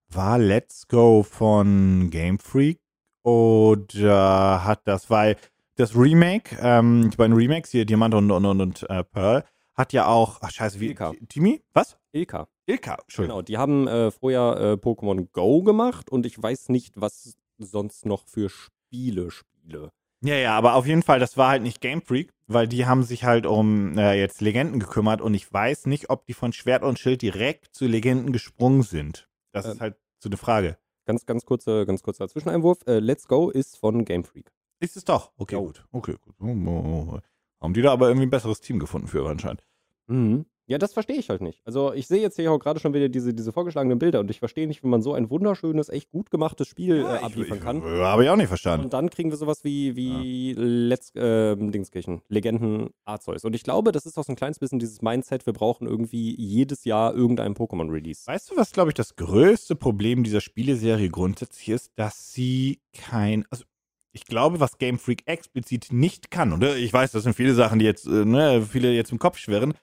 [0.09, 2.79] War Let's Go von Game Freak
[3.23, 5.35] oder hat das, weil
[5.75, 9.43] das Remake, ähm, die beiden Remakes hier, Diamant und, und, und, und äh, Pearl,
[9.75, 10.95] hat ja auch, ach scheiße, wie.
[11.29, 11.61] Timmy?
[11.73, 11.97] Was?
[12.17, 12.47] Ilka.
[12.65, 13.37] Ilka, Entschuldigung.
[13.37, 18.05] Genau, die haben äh, vorher äh, Pokémon Go gemacht und ich weiß nicht, was sonst
[18.05, 19.91] noch für Spiele spiele.
[20.23, 23.03] Ja, ja, aber auf jeden Fall, das war halt nicht Game Freak, weil die haben
[23.03, 26.83] sich halt um äh, jetzt Legenden gekümmert und ich weiß nicht, ob die von Schwert
[26.83, 29.29] und Schild direkt zu Legenden gesprungen sind.
[29.51, 29.71] Das Ähm.
[29.73, 30.77] ist halt so eine Frage.
[31.05, 32.79] Ganz, ganz kurzer, ganz kurzer Zwischeneinwurf.
[32.87, 34.51] Äh, Let's Go ist von Game Freak.
[34.79, 35.31] Ist es doch.
[35.37, 35.65] Okay, Jo.
[35.65, 35.85] gut.
[35.91, 36.35] Okay, gut.
[36.39, 37.19] Oh, oh, oh.
[37.61, 39.65] Haben die da aber irgendwie ein besseres Team gefunden für anscheinend.
[40.07, 40.45] Mhm.
[40.69, 41.61] Ja, das verstehe ich halt nicht.
[41.65, 44.39] Also ich sehe jetzt hier auch gerade schon wieder diese, diese vorgeschlagenen Bilder und ich
[44.39, 47.81] verstehe nicht, wie man so ein wunderschönes, echt gut gemachtes Spiel äh, abliefern kann.
[47.83, 48.83] Habe ich auch nicht verstanden.
[48.83, 53.45] Und dann kriegen wir sowas wie, wie Let's, ähm, Dingskirchen, Legenden Arceus.
[53.45, 56.35] Und ich glaube, das ist auch so ein kleines bisschen dieses Mindset, wir brauchen irgendwie
[56.35, 58.27] jedes Jahr irgendein Pokémon-Release.
[58.27, 61.91] Weißt du, was, glaube ich, das größte Problem dieser Spieleserie grundsätzlich ist?
[61.95, 63.45] Dass sie kein.
[63.49, 63.63] Also,
[64.11, 67.53] ich glaube, was Game Freak explizit nicht kann, und äh, ich weiß, das sind viele
[67.53, 69.75] Sachen, die jetzt, äh, ne, viele jetzt im Kopf schwirren,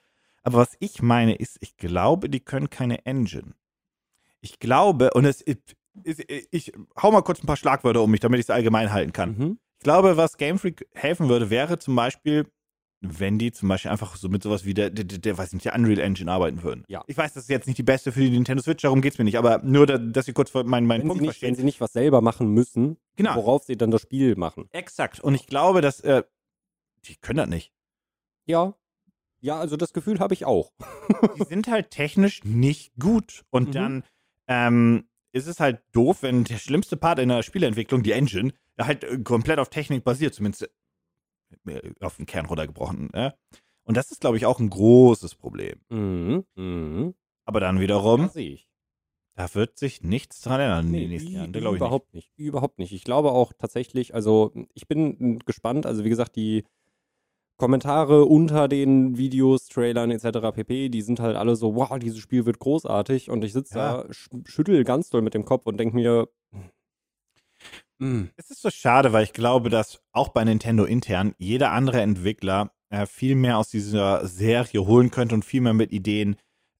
[0.45, 3.53] aber was ich meine ist, ich glaube, die können keine Engine.
[4.41, 6.71] Ich glaube, und es ist, ist, ich
[7.01, 9.37] hau mal kurz ein paar Schlagwörter um mich, damit ich es allgemein halten kann.
[9.37, 9.59] Mhm.
[9.79, 12.47] Ich glaube, was Game Freak helfen würde, wäre zum Beispiel,
[13.01, 15.75] wenn die zum Beispiel einfach so mit sowas wie der, der, der, weiß nicht, der
[15.75, 16.85] Unreal Engine arbeiten würden.
[16.87, 17.03] Ja.
[17.07, 19.19] Ich weiß, das ist jetzt nicht die beste für die Nintendo Switch, darum geht es
[19.19, 21.49] mir nicht, aber nur, da, dass Sie kurz meinen, meinen Wenn, sie Punkt nicht, wenn
[21.49, 21.55] verstehen.
[21.55, 23.35] sie nicht was selber machen müssen, Genau.
[23.35, 24.69] worauf sie dann das Spiel machen.
[24.71, 25.19] Exakt.
[25.19, 26.23] Und ich glaube, dass, äh,
[27.05, 27.71] die können das nicht.
[28.45, 28.75] Ja.
[29.45, 30.71] Ja, also das Gefühl habe ich auch.
[31.37, 33.43] Die sind halt technisch nicht gut.
[33.51, 33.71] Und Mhm.
[33.73, 34.03] dann
[34.47, 39.03] ähm, ist es halt doof, wenn der schlimmste Part in der Spieleentwicklung, die Engine, halt
[39.03, 40.69] äh, komplett auf Technik basiert, zumindest
[41.67, 43.13] äh, auf den Kern runtergebrochen.
[43.13, 43.31] Äh?
[43.83, 45.79] Und das ist, glaube ich, auch ein großes Problem.
[45.89, 46.43] Mhm.
[46.55, 47.13] Mhm.
[47.45, 48.31] Aber dann wiederum,
[49.35, 51.53] da wird sich nichts dran ändern in den nächsten Jahren.
[51.53, 51.85] Da glaube ich nicht.
[51.87, 52.31] überhaupt nicht.
[52.35, 52.93] Überhaupt nicht.
[52.93, 56.63] Ich glaube auch tatsächlich, also ich bin gespannt, also wie gesagt, die
[57.57, 60.51] Kommentare unter den Videos, Trailern etc.
[60.53, 64.03] pp, die sind halt alle so, wow, dieses Spiel wird großartig und ich sitze Ja.
[64.03, 66.27] da, sch schüttel ganz doll mit dem Kopf und denke mir,
[67.99, 72.01] mm, Es ist so schade, weil ich glaube, dass auch bei Nintendo intern jeder andere
[72.01, 76.35] Entwickler äh, viel mehr aus dieser Serie holen könnte und viel mehr mit Ideen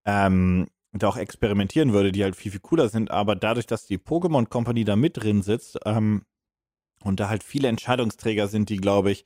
[0.06, 3.12] ähm, und auch experimentieren würde, die halt viel, viel cooler sind.
[3.12, 6.24] Aber dadurch, dass die Pokémon Company da mit drin sitzt ähm,
[7.04, 9.26] und da halt viele Entscheidungsträger sind, die, glaube ich,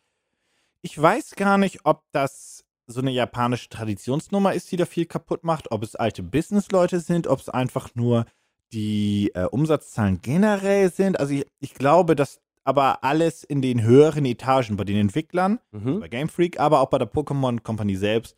[0.82, 5.44] ich weiß gar nicht, ob das so eine japanische Traditionsnummer ist, die da viel kaputt
[5.44, 8.26] macht, ob es alte Businessleute sind, ob es einfach nur
[8.74, 11.20] die äh, Umsatzzahlen generell sind.
[11.20, 16.02] Also ich, ich glaube, dass aber alles in den höheren Etagen bei den Entwicklern, mhm.
[16.02, 18.36] bei Game Freak, aber auch bei der Pokémon Company selbst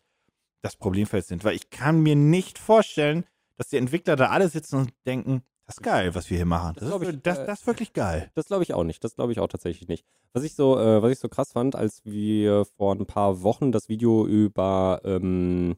[0.62, 1.44] das Problemfeld sind.
[1.44, 3.26] Weil ich kann mir nicht vorstellen,
[3.58, 6.74] dass die Entwickler da alle sitzen und denken, das ist geil, was wir hier machen.
[6.80, 8.32] Das Das, ist, ich, das, äh, das ist wirklich geil.
[8.36, 9.04] Das glaube ich auch nicht.
[9.04, 10.06] Das glaube ich auch tatsächlich nicht.
[10.34, 13.72] Was ich so, äh, was ich so krass fand, als wir vor ein paar Wochen
[13.72, 15.76] das Video über, ähm,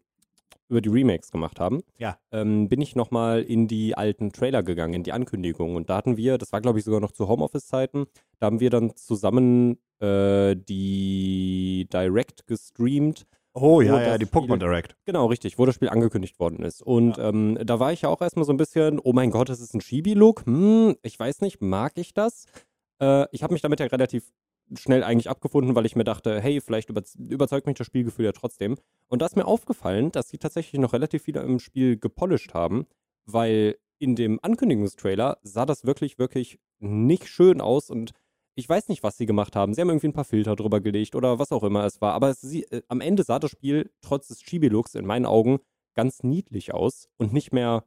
[0.70, 2.18] über die Remakes gemacht haben, Ja.
[2.32, 5.76] ähm, bin ich nochmal in die alten Trailer gegangen, in die Ankündigungen.
[5.76, 8.06] Und da hatten wir, das war glaube ich sogar noch zu Homeoffice-Zeiten,
[8.40, 13.26] da haben wir dann zusammen äh, die Direct gestreamt,
[13.56, 14.96] Oh ja, ja, die Pokémon Direct.
[15.06, 16.82] Genau, richtig, wo das Spiel angekündigt worden ist.
[16.82, 19.60] Und ähm, da war ich ja auch erstmal so ein bisschen, oh mein Gott, das
[19.60, 20.46] ist ein Chibi-Look.
[20.46, 22.48] Hm, ich weiß nicht, mag ich das?
[23.00, 24.32] Äh, ich habe mich damit ja relativ
[24.76, 28.32] schnell eigentlich abgefunden, weil ich mir dachte, hey, vielleicht über überzeugt mich das Spielgefühl ja
[28.32, 28.76] trotzdem.
[29.08, 32.88] Und da ist mir aufgefallen, dass sie tatsächlich noch relativ viele im Spiel gepolished haben,
[33.26, 38.12] weil in dem Ankündigungstrailer sah das wirklich, wirklich nicht schön aus und
[38.56, 39.74] ich weiß nicht, was sie gemacht haben.
[39.74, 42.14] Sie haben irgendwie ein paar Filter drüber gelegt oder was auch immer es war.
[42.14, 45.60] Aber sie, äh, am Ende sah das Spiel trotz des Chibi-Looks in meinen Augen
[45.96, 47.84] ganz niedlich aus und nicht mehr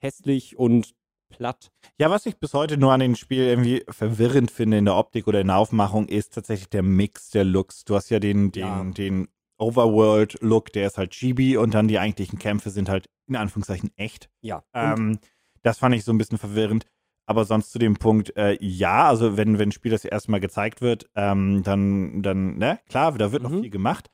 [0.00, 0.94] hässlich und
[1.30, 1.70] platt.
[1.98, 5.26] Ja, was ich bis heute nur an dem Spiel irgendwie verwirrend finde in der Optik
[5.26, 7.84] oder in der Aufmachung, ist tatsächlich der Mix der Looks.
[7.84, 8.84] Du hast ja den, den, Ja.
[8.84, 13.90] den Overworld-Look, der ist halt chibi und dann die eigentlichen Kämpfe sind halt in Anführungszeichen
[13.96, 14.30] echt.
[14.40, 14.64] Ja.
[14.72, 15.18] Ähm,
[15.62, 16.86] das fand ich so ein bisschen verwirrend.
[17.28, 20.40] Aber sonst zu dem Punkt, äh, ja, also wenn, wenn ein Spiel das erste Mal
[20.40, 23.60] gezeigt wird, ähm, dann, dann, ne, klar, da wird noch Mhm.
[23.60, 24.08] viel gemacht.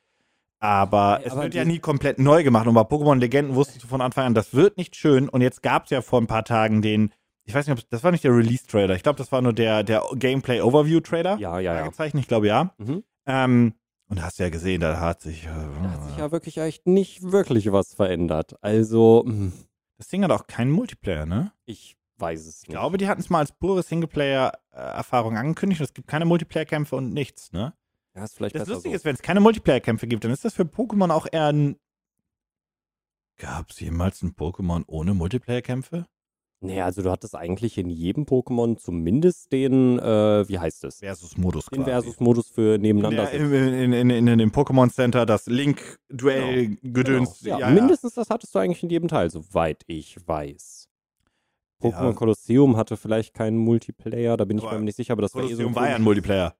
[0.59, 2.67] Aber es aber wird ja nie komplett neu gemacht.
[2.67, 5.29] Und bei Pokémon Legenden wusstest du von Anfang an, das wird nicht schön.
[5.29, 7.11] Und jetzt gab es ja vor ein paar Tagen den,
[7.45, 8.95] ich weiß nicht, ob das war nicht der Release-Trailer.
[8.95, 11.37] Ich glaube, das war nur der, der Gameplay-Overview-Trailer.
[11.39, 12.05] ja, ja, ja.
[12.13, 12.73] Ich glaube ja.
[12.77, 13.03] Mhm.
[13.27, 13.73] Ähm,
[14.07, 15.45] und hast ja gesehen, da hat sich.
[15.45, 15.49] Äh,
[15.83, 18.55] Da hat sich ja wirklich echt nicht wirklich was verändert.
[18.61, 19.51] Also, hm,
[19.97, 21.51] das Ding hat auch keinen Multiplayer, ne?
[21.65, 22.77] ich weiß es Ich nicht.
[22.77, 25.81] glaube, die hatten es mal als pure Singleplayer-Erfahrung angekündigt.
[25.81, 27.73] Es gibt keine Multiplayer-Kämpfe und nichts, ne?
[28.15, 28.97] ja, ist vielleicht Das besser Lustige so.
[28.97, 31.77] ist, wenn es keine Multiplayer-Kämpfe gibt, dann ist das für Pokémon auch eher ein.
[33.37, 36.05] Gab es jemals ein Pokémon ohne Multiplayer-Kämpfe?
[36.61, 40.99] Nee, also du hattest eigentlich in jedem Pokémon zumindest den, äh, wie heißt es?
[40.99, 41.83] Versus-Modus Den.
[41.83, 43.25] Versus-Modus für in, nebeneinander.
[43.25, 47.41] der, in, in, in, in, dem Pokémon Center, das Link-Duell-Gedöns.
[47.41, 47.59] Genau.
[47.59, 50.84] Ja, mindestens das hattest du eigentlich in jedem Teil, soweit ich weiß.
[51.81, 52.13] Pokémon Ja.
[52.13, 55.43] Colosseum hatte vielleicht keinen Multiplayer, da bin ich Aber mir nicht sicher, aber das war
[55.43, 56.55] eh so Kolosseum ein war ja ein Multiplayer.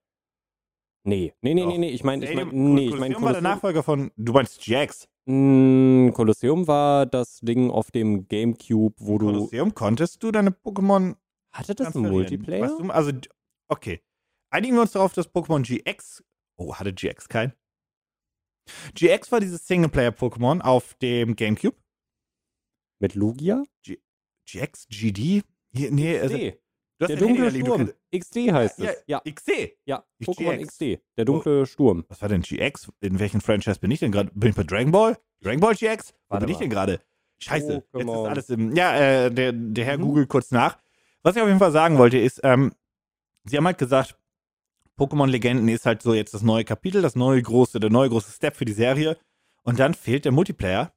[1.08, 3.42] Nee, nee, nee, nee, nee, ich meine, ich meine, nee, ich meine Kolosseum war der
[3.42, 4.12] Nachfolger von.
[4.18, 5.08] Du meinst GX.
[5.28, 9.28] Mm, Kolosseum war das Ding auf dem Gamecube, wo du.
[9.28, 11.16] Kolosseum konntest du deine Pokémon
[11.52, 12.10] Hatte das einen.
[12.10, 12.68] Multiplayer?
[12.78, 13.12] Du, also,
[13.68, 14.02] okay.
[14.50, 16.24] Einigen wir uns darauf, dass Pokémon GX.
[16.58, 17.54] Oh, hatte GX kein?
[18.96, 21.78] GX war dieses Singleplayer-Pokémon auf dem Gamecube.
[23.00, 23.64] Mit Lugia?
[24.46, 24.88] GX?
[24.90, 25.44] GD?
[25.74, 26.54] Hier, nee, also, du
[27.00, 27.78] Der Handy dunkle du Sturm.
[27.78, 29.04] kannst- XD heißt Ja, es.
[29.08, 29.78] Ja, XD.
[29.86, 30.04] ja.
[30.24, 30.66] Pokémon.
[30.66, 31.00] XD.
[31.18, 32.06] Der dunkle Sturm.
[32.08, 32.92] Was war denn GX?
[33.02, 34.32] In welchem Franchise bin ich denn gerade?
[34.34, 35.18] Bin ich bei Dragon Ball?
[35.42, 36.14] Dragon Ball GX?
[36.14, 36.62] Wo Warte bin ich mal.
[36.62, 37.02] denn gerade?
[37.40, 37.84] Scheiße.
[37.94, 38.76] Jetzt ist alles im.
[38.76, 40.04] Ja, äh, der, der Herr Mhm.
[40.04, 40.78] googelt kurz nach.
[41.22, 42.72] Was ich auf jeden Fall sagen wollte, ist, ähm,
[43.44, 44.18] sie haben halt gesagt,
[44.98, 48.32] Pokémon Legenden ist halt so jetzt das neue Kapitel, das neue große, der neue große
[48.32, 49.18] Step für die Serie.
[49.64, 50.94] Und dann fehlt der Multiplayer.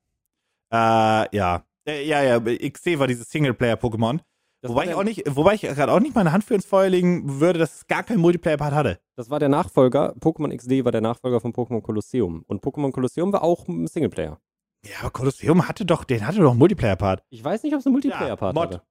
[0.70, 1.64] Äh, ja.
[1.88, 4.20] Äh, ja, ja, XC war dieses Singleplayer-Pokémon.
[4.62, 7.40] Wobei ich auch nicht, wobei ich gerade auch nicht meine Hand für ins Feuer legen
[7.40, 9.01] würde, dass es gar keinen Multiplayer-Part hatte.
[9.16, 10.14] Das war der Nachfolger.
[10.16, 12.42] Pokémon XD war der Nachfolger von Pokémon Colosseum.
[12.46, 14.40] Und Pokémon Colosseum war auch ein Singleplayer.
[14.85, 17.22] Ja, aber Kolosseum hatte doch, den hatte doch einen Multiplayer-Part.
[17.31, 18.64] Ich weiß nicht, ob es einen Multiplayer-Part Mod.
[18.64, 18.83] hatte.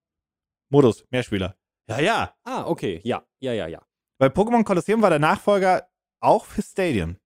[0.69, 1.55] Modus, Mehrspieler.
[1.89, 2.33] Ja, ja.
[2.43, 3.01] Ah, okay.
[3.03, 3.81] Ja, ja, ja, ja.
[4.19, 5.87] Weil Pokémon Colosseum war der Nachfolger
[6.21, 7.17] auch für Stadium.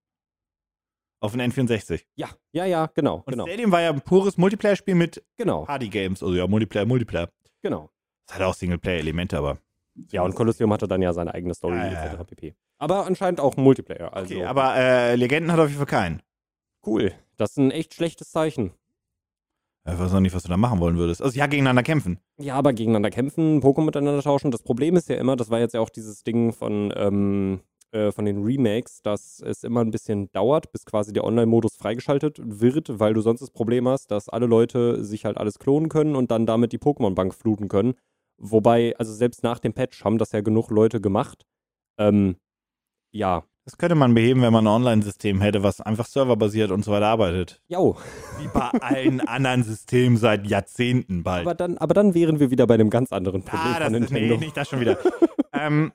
[1.21, 2.01] Auf den N64.
[2.15, 6.23] Ja, ja, ja, genau, Und genau, Stadium war ja ein pures Multiplayer-Spiel mit genau, Party-Games.
[6.23, 7.29] Also ja, Multiplayer, Multiplayer.
[7.61, 7.89] genau.
[8.27, 9.59] Das hat auch Singleplayer-Elemente, aber.
[10.11, 12.23] Ja, und Colosseum hatte dann ja seine eigene Story ja, etc.
[12.27, 12.55] pp.
[12.79, 14.13] Aber anscheinend auch Multiplayer.
[14.15, 16.21] Also Okay, aber äh, Legenden hat auf jeden Fall keinen.
[16.85, 17.13] cool.
[17.37, 18.71] Das ist ein echt schlechtes Zeichen.
[19.85, 21.21] Ich weiß noch nicht, was du da machen wollen würdest.
[21.21, 22.19] Also ja, gegeneinander kämpfen.
[22.39, 24.51] Ja, aber gegeneinander kämpfen, Pokémon miteinander tauschen.
[24.51, 28.11] Das Problem ist ja immer, das war jetzt ja auch dieses Ding von, ähm, äh,
[28.11, 32.99] von den Remakes, dass es immer ein bisschen dauert, bis quasi der Online-Modus freigeschaltet wird,
[32.99, 36.31] weil du sonst das Problem hast, dass alle Leute sich halt alles klonen können und
[36.31, 37.95] dann damit die Pokémon-Bank fluten können.
[38.37, 41.45] Wobei, also selbst nach dem Patch haben das ja genug Leute gemacht.
[41.97, 42.37] Ähm,
[43.11, 43.43] ja.
[43.65, 47.07] Das könnte man beheben, wenn man ein Online-System hätte, was einfach serverbasiert und so weiter
[47.07, 47.61] arbeitet.
[47.67, 47.95] Jo,
[48.39, 51.45] Wie bei allen anderen Systemen seit Jahrzehnten bald.
[51.45, 54.11] aber dann, aber dann wären wir wieder bei einem ganz anderen Problem ah, das ist,
[54.11, 54.97] nee, nicht das schon wieder.
[55.53, 55.91] ähm,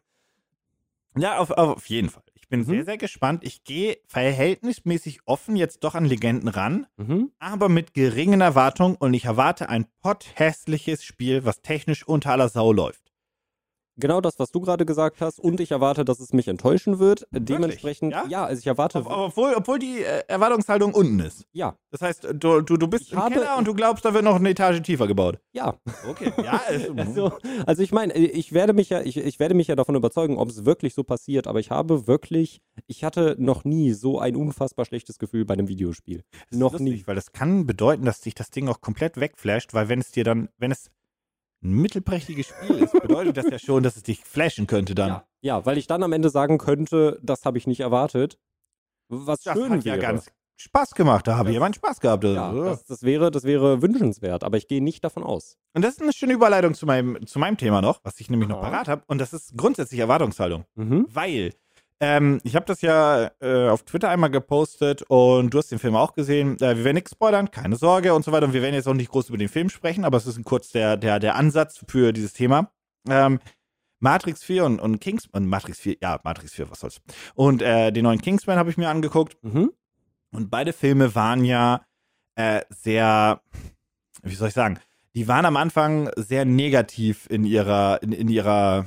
[1.16, 2.22] ja, auf, auf jeden Fall.
[2.34, 2.64] Ich bin Mhm.
[2.66, 3.42] sehr, sehr gespannt.
[3.44, 7.32] Ich gehe verhältnismäßig offen jetzt doch an Legenden ran, Mhm.
[7.40, 12.72] aber mit geringen Erwartungen und ich erwarte ein potthässliches Spiel, was technisch unter aller Sau
[12.72, 13.05] läuft.
[13.98, 15.40] Genau das, was du gerade gesagt hast.
[15.40, 17.26] Und ich erwarte, dass es mich enttäuschen wird.
[17.32, 18.24] Dementsprechend, Ja?
[18.28, 18.44] ja?
[18.44, 21.44] also ich erwarte, Ob- Obwohl, obwohl die äh, Erwartungshaltung unten ist.
[21.52, 24.12] ja, Das heißt, du, du, du bist Ich im habe- Keller und du glaubst, da
[24.14, 25.38] wird noch eine Etage tiefer gebaut.
[25.52, 25.74] ja.
[26.08, 26.60] Okay, ja.
[26.70, 27.32] äh, Also,
[27.66, 30.48] also ich meine, ich werde mich ja, ich, ich werde mich ja davon überzeugen, ob
[30.48, 34.84] es wirklich so passiert, aber ich habe wirklich, ich hatte noch nie so ein unfassbar
[34.84, 36.22] schlechtes Gefühl bei einem Videospiel.
[36.50, 37.02] Noch lustig, nie.
[37.06, 40.24] Weil das kann bedeuten, dass sich das Ding auch komplett wegflasht, weil wenn es dir
[40.24, 40.90] dann, wenn es
[41.66, 45.08] ein mittelprächtiges Spiel ist, bedeutet das ja schon, dass es dich flashen könnte dann.
[45.08, 45.24] Ja.
[45.40, 48.38] ja, weil ich dann am Ende sagen könnte, das habe ich nicht erwartet.
[49.08, 50.02] Was Das schön hat ja wäre.
[50.02, 51.26] ganz Spaß gemacht.
[51.26, 52.24] Da habe ich jemand Spaß gehabt.
[52.24, 55.58] ja, das, das, wäre, das wäre wünschenswert, aber ich gehe nicht davon aus.
[55.74, 58.48] Und das ist eine schöne Überleitung zu meinem, zu meinem Thema noch, was ich nämlich
[58.48, 58.70] noch Aha.
[58.70, 59.02] parat habe.
[59.06, 60.64] Und das ist grundsätzlich Erwartungshaltung.
[60.74, 61.06] Mhm.
[61.10, 61.52] Weil
[62.00, 65.96] ähm, ich habe das ja äh, auf Twitter einmal gepostet und du hast den Film
[65.96, 66.56] auch gesehen.
[66.56, 68.46] Äh, wir werden nichts spoilern, keine Sorge und so weiter.
[68.46, 70.44] Und wir werden jetzt auch nicht groß über den Film sprechen, aber es ist ein
[70.44, 72.70] kurz der, der, der Ansatz für dieses Thema.
[73.08, 73.38] Ähm,
[73.98, 77.00] Matrix 4 und, und Kingsman, Matrix 4, ja, Matrix 4, was soll's.
[77.34, 79.42] Und äh, den neuen Kingsman habe ich mir angeguckt.
[79.42, 79.72] Mhm.
[80.32, 81.86] Und beide Filme waren ja
[82.34, 83.40] äh, sehr,
[84.22, 84.78] wie soll ich sagen,
[85.14, 88.86] die waren am Anfang sehr negativ in ihrer, in, in ihrer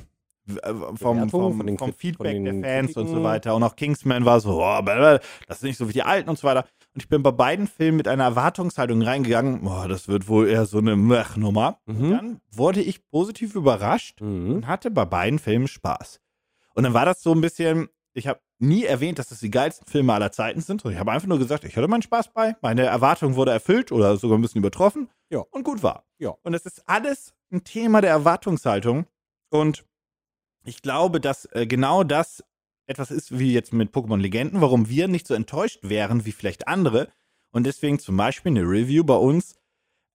[0.58, 3.22] äh, vom, vom, vom Krit- Feedback der Fans und so Kritiken.
[3.24, 3.54] weiter.
[3.54, 6.46] Und auch Kingsman war so, oh, das sind nicht so wie die alten und so
[6.46, 6.64] weiter.
[6.94, 10.66] Und ich bin bei beiden Filmen mit einer Erwartungshaltung reingegangen, boah, das wird wohl eher
[10.66, 11.78] so eine Mech-Nummer.
[11.86, 12.10] Und Mhm.
[12.10, 14.54] dann wurde ich positiv überrascht Mhm.
[14.56, 16.20] und hatte bei beiden Filmen Spaß.
[16.74, 19.86] Und dann war das so ein bisschen, ich habe nie erwähnt, dass das die geilsten
[19.86, 20.80] Filme aller Zeiten sind.
[20.82, 23.90] sondern Ich habe einfach nur gesagt, ich hatte meinen Spaß bei, meine Erwartung wurde erfüllt
[23.92, 25.44] oder sogar ein bisschen übertroffen Ja.
[25.50, 26.04] und gut war.
[26.18, 26.34] Ja.
[26.42, 29.06] Und es ist alles ein Thema der Erwartungshaltung.
[29.50, 29.84] Und
[30.64, 32.44] ich glaube, dass äh, genau das
[32.86, 36.66] etwas ist wie jetzt mit Pokémon Legenden, warum wir nicht so enttäuscht wären wie vielleicht
[36.66, 37.12] andere.
[37.52, 39.56] Und deswegen zum Beispiel eine Review bei uns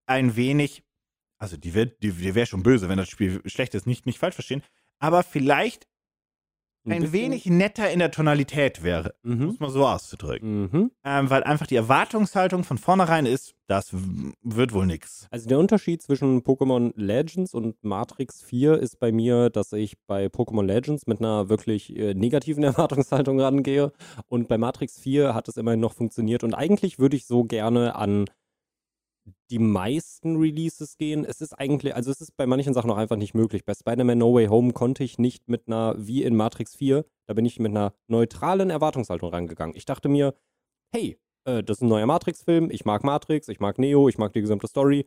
[0.05, 0.84] ein wenig,
[1.38, 4.36] also die, die, die wäre schon böse, wenn das Spiel schlecht ist, nicht, nicht falsch
[4.36, 4.63] verstehen,
[4.99, 5.88] aber vielleicht
[6.86, 9.45] ein, wenig netter in der Tonalität wäre, Mhm.
[9.48, 10.62] muss man so auszudrücken.
[10.71, 10.91] Mhm.
[11.04, 13.89] Ähm, weil einfach die Erwartungshaltung von vornherein ist, das
[14.43, 15.28] wird wohl nix.
[15.32, 20.28] Also der Unterschied zwischen Pokémon Legends und Matrix 4 ist bei mir, dass ich bei
[20.28, 23.91] Pokémon Legends mit einer wirklich äh, negativen Erwartungshaltung rangehe
[24.28, 27.95] und bei Matrix 4 hat es immerhin noch funktioniert und eigentlich würde ich so gerne
[27.95, 28.26] an
[29.50, 31.26] die meisten Releases gehen.
[31.26, 33.66] Es ist eigentlich, also es ist bei manchen Sachen auch einfach nicht möglich.
[33.66, 37.34] Bei Spider-Man No Way Home konnte ich nicht mit einer, wie in Matrix 4, da
[37.34, 39.76] bin ich mit einer neutralen Erwartungshaltung rangegangen.
[39.76, 40.36] Ich dachte mir,
[40.94, 44.34] hey, äh, das ist ein neuer Matrix-Film, ich mag Matrix, ich mag Neo, ich mag
[44.34, 45.06] die gesamte Story.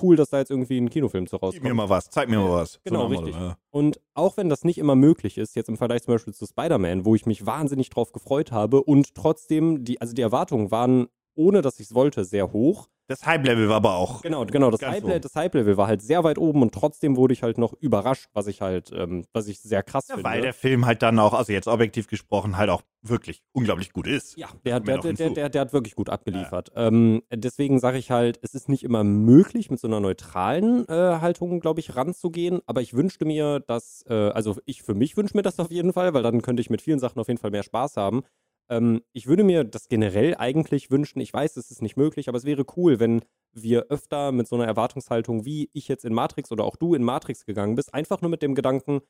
[0.00, 1.76] Cool, dass da jetzt irgendwie ein Kinofilm zu Gib mir rauskommt.
[1.76, 2.80] mal was, zeig mir mal was.
[2.84, 3.34] Genau, dem richtig.
[3.34, 3.56] ja.
[3.70, 7.06] Und auch wenn das nicht immer möglich ist, jetzt im Vergleich zum Beispiel zu Spider-Man,
[7.06, 11.62] wo ich mich wahnsinnig drauf gefreut habe und trotzdem, die, also die Erwartungen waren, ohne
[11.62, 12.88] dass ich es wollte, sehr hoch.
[13.10, 14.22] Das Hype-Level war aber auch.
[14.22, 17.58] Genau, genau, das Hype-Level Hype-Level war halt sehr weit oben und trotzdem wurde ich halt
[17.58, 20.30] noch überrascht, was ich halt, ähm, was ich sehr krass Ja, finde.
[20.30, 24.06] weil der Film halt dann auch, also jetzt objektiv gesprochen, halt auch wirklich unglaublich gut
[24.06, 24.36] ist.
[24.36, 26.70] Ja, der, mir der, der, der, der, hat wirklich gut abgeliefert.
[26.76, 30.92] Ähm, deswegen sage ich halt, es ist nicht immer möglich, mit so einer neutralen äh,
[30.92, 32.60] Haltung, glaube ich, ranzugehen.
[32.66, 35.92] Aber ich wünschte mir, dass, äh, also ich für mich wünsche mir das auf jeden
[35.92, 38.22] Fall, weil dann könnte ich mit vielen Sachen auf jeden Fall mehr Spaß haben.
[38.70, 41.20] Ähm, ich würde mir das generell eigentlich wünschen.
[41.20, 44.56] Ich weiß, es ist nicht möglich, aber es wäre cool, wenn wir öfter mit so
[44.56, 48.22] einer Erwartungshaltung, wie ich jetzt in Matrix oder auch du in Matrix gegangen bist, einfach
[48.22, 49.00] nur mit dem Gedanken,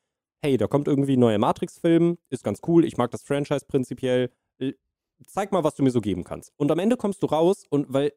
[0.42, 4.30] hey, da kommt irgendwie ein neuer Matrix-Film, ist ganz cool, ich mag das Franchise prinzipiell,
[4.58, 4.78] l-
[5.26, 6.52] zeig mal, was du mir so geben kannst.
[6.56, 8.12] Und am Ende kommst du raus und weil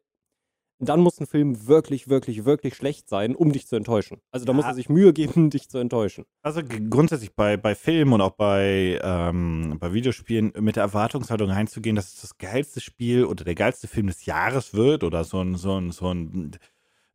[0.88, 4.20] dann muss ein Film wirklich, wirklich, wirklich schlecht sein, um dich zu enttäuschen.
[4.30, 4.56] Also da Ja.
[4.56, 6.24] muss er sich Mühe geben, dich zu enttäuschen.
[6.42, 11.96] Also grundsätzlich bei, bei Filmen und auch bei, ähm, bei Videospielen mit der Erwartungshaltung reinzugehen,
[11.96, 15.56] dass es das geilste Spiel oder der geilste Film des Jahres wird oder so ein,
[15.56, 16.52] so ein, so ein,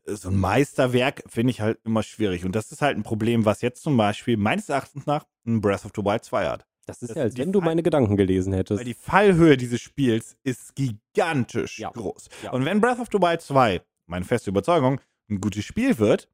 [0.06, 2.46] so ein Meisterwerk, finde ich halt immer schwierig.
[2.46, 5.86] Und das ist halt ein Problem, was jetzt zum Beispiel meines Erachtens nach ein Breath
[5.86, 6.66] of the Wild 2 hat.
[6.90, 8.80] Das ist Das- ja, als die wenn du meine Gedanken gelesen hättest.
[8.80, 11.92] Weil die Fallhöhe dieses Spiels ist gigantisch Ja.
[11.92, 12.30] groß.
[12.44, 12.52] Ja.
[12.52, 15.00] Und wenn Breath of the Wild 2, meine feste Überzeugung,
[15.30, 16.28] ein gutes Spiel wird,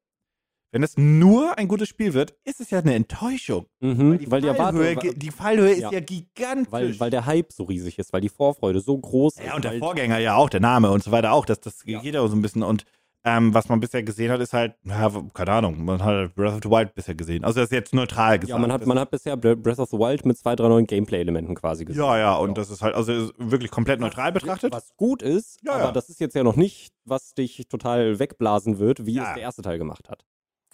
[0.72, 3.66] wenn es nur ein gutes Spiel wird, ist es ja eine Enttäuschung.
[3.80, 5.92] Mhm, die, weil die Erwartung, Fallhöhe, ge- die Fallhöhe ist Ja.
[5.92, 6.72] ja gigantisch.
[6.72, 9.46] weil, weil der Hype so riesig ist, weil die Vorfreude so groß ist.
[9.46, 11.82] ja, und der weil, Vorgänger ja auch, der Name und so weiter auch, das, das
[11.86, 12.00] Ja.
[12.00, 12.62] geht ja so ein bisschen.
[12.62, 12.84] Und
[13.26, 16.60] ähm, was man bisher gesehen hat, ist halt, ja, keine Ahnung, man hat Breath of
[16.62, 17.44] the Wild bisher gesehen.
[17.44, 18.50] Also das ist jetzt neutral gesagt.
[18.50, 21.54] ja, man hat, man hat bisher Breath of the Wild mit zwei, drei neuen Gameplay-Elementen
[21.56, 22.02] quasi gesehen.
[22.02, 22.54] ja, ja, und Ja.
[22.54, 24.72] das ist halt, also wirklich komplett neutral betrachtet.
[24.72, 28.78] Was gut ist, Ja, aber das ist jetzt ja noch nicht, was dich total wegblasen
[28.78, 30.24] wird, wie es der erste Teil gemacht hat.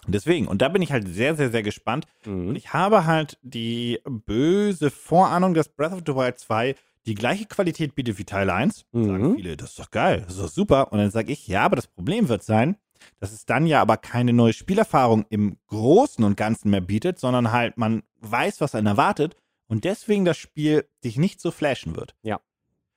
[0.05, 2.05] Deswegen, und da bin ich halt sehr, sehr, sehr gespannt.
[2.25, 2.55] Und Mhm.
[2.55, 7.95] ich habe halt die böse Vorahnung, dass Breath of the Wild 2 die gleiche Qualität
[7.95, 8.85] bietet wie Teil 1.
[8.91, 9.35] Sagen Mhm.
[9.35, 10.91] viele, das ist doch geil, das ist doch super.
[10.91, 12.77] Und dann sage ich, ja, aber das Problem wird sein,
[13.19, 17.51] dass es dann ja aber keine neue Spielerfahrung im Großen und Ganzen mehr bietet, sondern
[17.51, 19.35] halt man weiß, was einen erwartet
[19.67, 22.15] und deswegen das Spiel dich nicht so flashen wird.
[22.21, 22.39] Ja.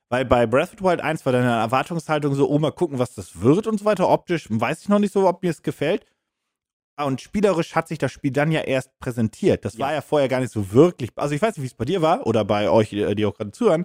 [0.08, 3.14] Weil bei Breath of the Wild 1 war deine Erwartungshaltung so, oh, mal gucken, was
[3.14, 4.08] das wird und so weiter.
[4.08, 6.06] Optisch weiß ich noch nicht so, ob mir es gefällt.
[6.98, 9.64] Und spielerisch hat sich das Spiel dann ja erst präsentiert.
[9.64, 9.86] Das Ja.
[9.86, 11.10] war ja vorher gar nicht so wirklich.
[11.16, 13.34] Also ich weiß nicht, wie es bei dir war oder bei euch, äh, die auch
[13.34, 13.84] gerade zuhören.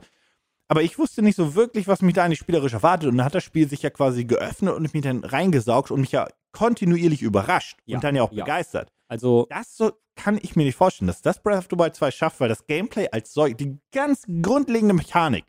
[0.69, 3.09] Aber ich wusste nicht so wirklich, was mich da eigentlich spielerisch erwartet.
[3.09, 6.13] Und dann hat das Spiel sich ja quasi geöffnet und mich dann reingesaugt und mich
[6.13, 8.45] ja kontinuierlich überrascht Ja, und dann ja auch ja.
[8.45, 8.89] begeistert.
[9.09, 12.11] Also, Das so kann ich mir nicht vorstellen, dass das Breath of the Wild 2
[12.11, 15.43] schafft, weil das Gameplay als solch, die ganz grundlegende Mechanik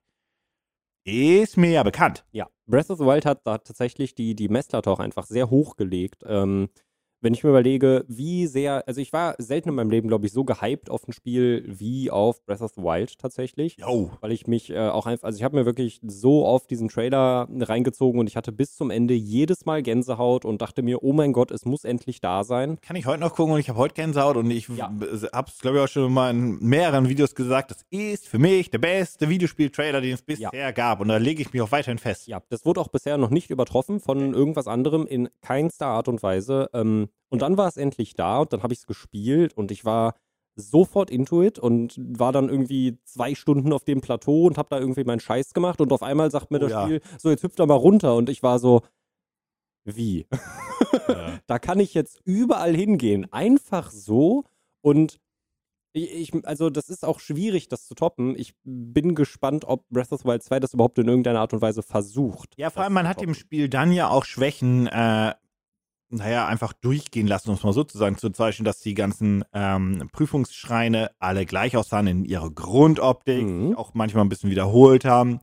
[1.05, 2.25] ist mir ja bekannt.
[2.33, 6.23] ja, Breath of the Wild hat da tatsächlich die, die Messlatte auch einfach sehr hochgelegt.
[6.27, 6.69] Ähm,
[7.23, 10.33] wenn ich mir überlege, wie sehr, also ich war selten in meinem Leben, glaube ich,
[10.33, 13.77] so gehypt auf ein Spiel wie auf Breath of the Wild tatsächlich.
[13.79, 14.11] Yo.
[14.21, 17.49] weil ich mich äh, auch einfach, also ich habe mir wirklich so auf diesen Trailer
[17.51, 21.33] reingezogen und ich hatte bis zum Ende jedes Mal Gänsehaut und dachte mir, oh mein
[21.33, 22.79] Gott, es muss endlich da sein.
[22.83, 24.87] Kann ich heute noch gucken und ich habe heute Gänsehaut und ich Ja.
[24.87, 28.71] habe es, glaube ich, auch schon mal in mehreren Videos gesagt, das ist für mich
[28.71, 32.27] der beste Videospiel-Trailer, den es bisher gab und da lege ich mich auch weiterhin fest.
[32.27, 36.23] Ja, das wurde auch bisher noch nicht übertroffen von irgendwas anderem in keinster Art und
[36.23, 36.69] Weise.
[36.75, 39.85] Ähm, und dann war es endlich da und dann habe ich es gespielt und ich
[39.85, 40.15] war
[40.55, 44.79] sofort into it und war dann irgendwie zwei Stunden auf dem Plateau und habe da
[44.79, 46.85] irgendwie meinen Scheiß gemacht und auf einmal sagt mir Oh das ja.
[46.85, 48.83] Spiel, so jetzt hüpft da mal runter und ich war so,
[49.85, 50.27] wie?
[51.09, 51.39] Ja.
[51.47, 54.45] da kann ich jetzt überall hingehen, einfach so
[54.83, 55.19] und
[55.95, 58.35] ich, also das ist auch schwierig, das zu toppen.
[58.39, 61.61] Ich bin gespannt, ob Breath of the Wild 2 das überhaupt in irgendeiner Art und
[61.61, 62.55] Weise versucht.
[62.57, 63.35] Ja, vor allem, man hat dem.
[63.35, 65.35] Spiel dann ja auch Schwächen, äh,
[66.13, 71.11] naja, einfach durchgehen lassen, um es mal so zu Beispiel, dass die ganzen ähm, Prüfungsschreine
[71.19, 73.77] alle gleich aussahen in ihrer Grundoptik, Mhm.
[73.77, 75.41] auch manchmal ein bisschen wiederholt haben.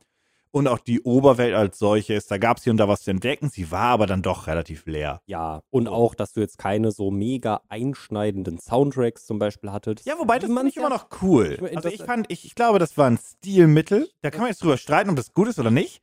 [0.52, 3.50] Und auch die Oberwelt als solches, da gab es hier und da was zu entdecken.
[3.50, 5.22] Sie war aber dann doch relativ leer.
[5.28, 10.08] Ja, und auch, dass du jetzt keine so mega einschneidenden Soundtracks zum Beispiel hattest.
[10.08, 11.60] Ja, wobei, das fand ich immer noch cool.
[11.70, 14.10] Ich Also ich fand, ich, ich glaube, das war ein Stilmittel.
[14.22, 16.02] Da kann man jetzt drüber streiten, ob das gut ist oder nicht.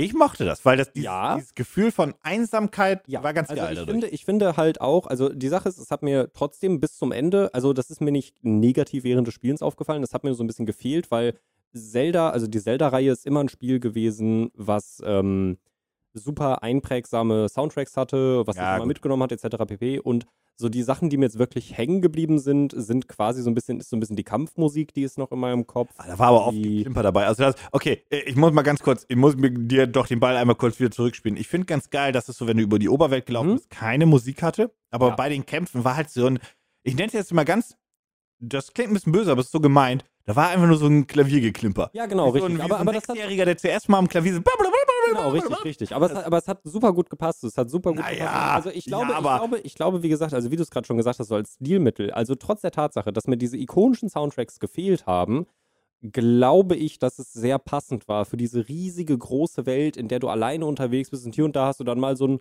[0.00, 1.34] Ich mochte das, weil das dieses, Ja.
[1.34, 3.92] dieses Gefühl von Einsamkeit Ja, war ganz also geil ich dadurch.
[3.92, 7.10] finde, ich finde halt auch, also die Sache ist, es hat mir trotzdem bis zum
[7.10, 10.44] Ende, also das ist mir nicht negativ während des Spielens aufgefallen, das hat mir so
[10.44, 11.34] ein bisschen gefehlt, weil
[11.74, 15.58] Zelda, also die Zelda-Reihe ist immer ein Spiel gewesen, was ähm,
[16.18, 19.56] super einprägsame Soundtracks hatte, was Ja, sich immer mitgenommen hat, etc.
[19.66, 20.00] pp.
[20.00, 20.26] Und
[20.60, 23.78] so die Sachen, die mir jetzt wirklich hängen geblieben sind, sind quasi so ein bisschen,
[23.78, 25.90] ist so ein bisschen die Kampfmusik, die ist noch in meinem Kopf.
[25.98, 27.26] Ah, Da war aber oft Die- Klimper dabei.
[27.26, 30.18] Also das, okay, äh, ich muss mal ganz kurz, ich muss mir dir doch den
[30.18, 31.36] Ball einmal kurz wieder zurückspielen.
[31.36, 33.54] Ich finde ganz geil, dass es so, wenn du über die Oberwelt gelaufen Mhm.
[33.54, 34.72] bist, keine Musik hatte.
[34.90, 35.14] Aber Ja.
[35.14, 36.40] bei den Kämpfen war halt so ein,
[36.82, 37.76] ich nenne es jetzt mal ganz,
[38.40, 40.04] das klingt ein bisschen böse, aber es ist so gemeint.
[40.24, 41.90] Da war einfach nur so ein Klaviergeklimper.
[41.94, 42.54] Ja, genau, so richtig.
[42.56, 44.40] ein, aber, so aber ein das hat, der zuerst mal am Klavier so
[45.08, 45.94] Genau, richtig, richtig.
[45.94, 47.44] Aber es, hat, aber es hat super gut gepasst.
[47.44, 48.54] Es hat super gut Naja, gepasst.
[48.66, 50.70] Also ich glaube, ja, aber- ich glaube, ich glaube, wie gesagt, also wie du es
[50.70, 54.08] gerade schon gesagt hast, so als Stilmittel, also trotz der Tatsache, dass mir diese ikonischen
[54.08, 55.46] Soundtracks gefehlt haben,
[56.02, 60.28] glaube ich, dass es sehr passend war für diese riesige große Welt, in der du
[60.28, 62.40] alleine unterwegs bist und hier und da hast du dann mal so ein.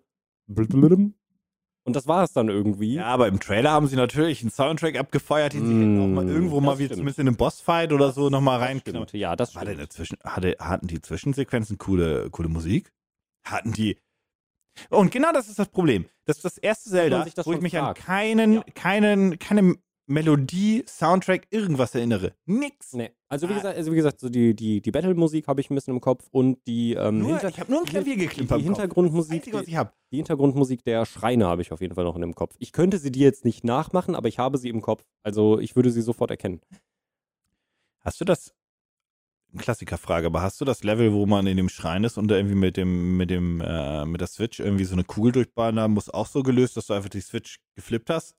[1.88, 2.95] Und das war es dann irgendwie.
[2.95, 6.26] Ja, aber im Trailer haben sie natürlich einen Soundtrack abgefeuert, den sie hätten auch mal
[6.26, 6.97] Mm, irgendwo mal wieder stimmt.
[7.00, 9.08] zumindest in einem Bossfight oder so nochmal reinknallen.
[9.08, 9.19] stimmt.
[9.19, 9.89] Ja, das War denn stimmt.
[9.91, 12.91] dazwischen, hatte, hatten die Zwischensequenzen coole, coole Musik?
[13.45, 13.97] Hatten die.
[14.89, 16.06] Und genau das ist das Problem.
[16.26, 18.00] Das ist das erste Zelda, wo ich mich an fragt.
[18.06, 18.63] keinen, Ja.
[18.76, 19.76] keinen, keine
[20.10, 22.34] Melodie, Soundtrack, irgendwas erinnere.
[22.46, 22.93] Nix.
[22.93, 23.12] Nee.
[23.28, 23.58] Also wie Ah.
[23.58, 26.28] gesagt, also wie gesagt, so die, die, die Battle-Musik habe ich ein bisschen im Kopf
[26.32, 28.63] und die, ähm, Nur, Hinter ich habe nur ein die- Klaviergeklimper die.
[28.63, 29.91] Das Hintergrundmusik, Einzige, was die, ich habe.
[30.12, 32.56] Die Hintergrundmusik der Schreine habe ich auf jeden Fall noch in dem Kopf.
[32.60, 35.04] Ich könnte sie dir jetzt nicht nachmachen, aber ich habe sie im Kopf.
[35.24, 36.62] Also ich würde sie sofort erkennen.
[38.00, 38.54] Hast du das,
[39.58, 42.56] Klassikerfrage, aber hast du das Level, wo man in dem Schrein ist und da irgendwie
[42.56, 46.28] mit dem, mit dem, äh, mit der Switch irgendwie so eine Kugel durchballern muss, auch
[46.28, 48.36] so gelöst, dass du einfach die Switch geflippt hast?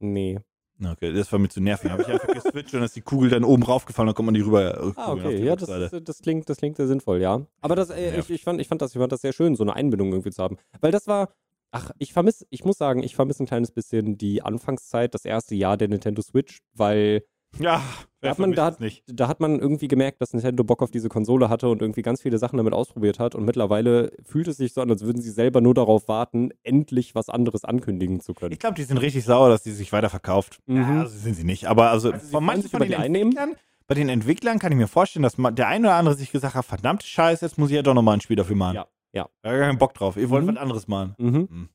[0.00, 0.40] Nee.
[0.82, 1.90] Okay, das war mir zu nervig.
[1.90, 4.40] Habe ich einfach geswitcht und ist die Kugel dann oben raufgefallen, dann kommt man die
[4.40, 4.80] rüber.
[4.80, 5.44] äh, Ah, okay.
[5.44, 5.68] Ja, das,
[6.02, 7.46] das, klingt, das klingt sehr sinnvoll, ja.
[7.60, 9.62] Aber das, äh, ich, ich, fand, ich, fand das, ich fand das sehr schön, so
[9.62, 10.56] eine Einbindung irgendwie zu haben.
[10.80, 11.34] Weil das war,
[11.70, 15.54] ach, ich vermisse, ich muss sagen, ich vermisse ein kleines bisschen die Anfangszeit, das erste
[15.54, 17.24] Jahr der Nintendo Switch, weil
[17.58, 17.82] Ja,
[18.22, 21.08] Da hat man- da hat- da hat man irgendwie gemerkt, dass Nintendo Bock auf diese
[21.08, 23.34] Konsole hatte und irgendwie ganz viele Sachen damit ausprobiert hat.
[23.34, 27.14] Und mittlerweile fühlt es sich so an, als würden sie selber nur darauf warten, endlich
[27.14, 28.52] was anderes ankündigen zu können.
[28.52, 30.58] Ich glaube, die sind richtig sauer, dass die sich weiterverkauft.
[30.66, 30.76] Mhm.
[30.76, 31.66] Ja, also sind sie nicht.
[31.66, 33.32] Aber also, sie von manchen von den Einnehmen?
[33.32, 36.54] Entwicklern, bei den Entwicklern kann ich mir vorstellen, dass der eine oder andere sich gesagt
[36.54, 38.76] hat, verdammt Scheiße, jetzt muss ich ja doch nochmal ein Spiel dafür machen.
[38.76, 39.28] Ja, ja.
[39.42, 40.16] Da hab ich keinen Bock drauf.
[40.16, 40.48] Ihr wollt Mhm.
[40.50, 41.14] was anderes machen.
[41.18, 41.68] Mhm.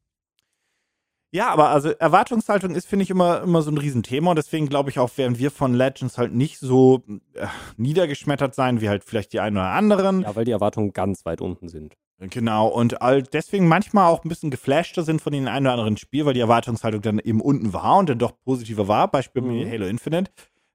[1.35, 4.29] Ja, aber also Erwartungshaltung ist, finde ich, immer, immer so ein Riesenthema.
[4.29, 8.79] Und deswegen glaube ich auch, werden wir von Legends halt nicht so äh, niedergeschmettert sein,
[8.79, 10.21] wie halt vielleicht die einen oder anderen.
[10.21, 11.97] Ja, weil die Erwartungen ganz weit unten sind.
[12.19, 15.97] Genau, und all, deswegen manchmal auch ein bisschen geflashter sind von den einen oder anderen
[15.97, 19.69] Spiel, weil die Erwartungshaltung dann eben unten war und dann doch positiver war, Beispiel Mhm.
[19.69, 20.31] Halo Infinite.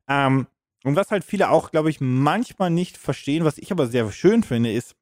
[0.09, 0.47] Ähm,
[0.85, 4.43] und was halt viele auch, glaube ich, manchmal nicht verstehen, was ich aber sehr schön
[4.43, 4.95] finde, ist,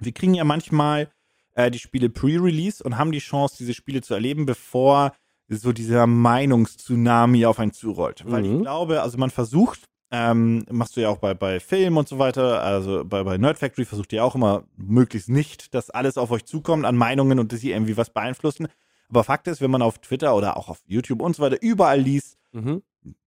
[0.00, 1.12] wir kriegen ja manchmal
[1.54, 5.12] äh, die Spiele pre-release und haben die Chance, diese Spiele zu erleben, bevor
[5.48, 8.22] so dieser Meinungstsunami auf einen zurollt.
[8.26, 8.62] Weil ich Mhm.
[8.62, 12.62] glaube, also man versucht, ähm, machst du ja auch bei, bei Film und so weiter,
[12.62, 16.44] also bei, bei Nerd Factory versucht ihr auch immer möglichst nicht, dass alles auf euch
[16.44, 18.68] zukommt an Meinungen und dass sie irgendwie was beeinflussen.
[19.08, 22.00] Aber Fakt ist, wenn man auf Twitter oder auch auf YouTube und so weiter überall
[22.00, 22.82] liest, Mhm.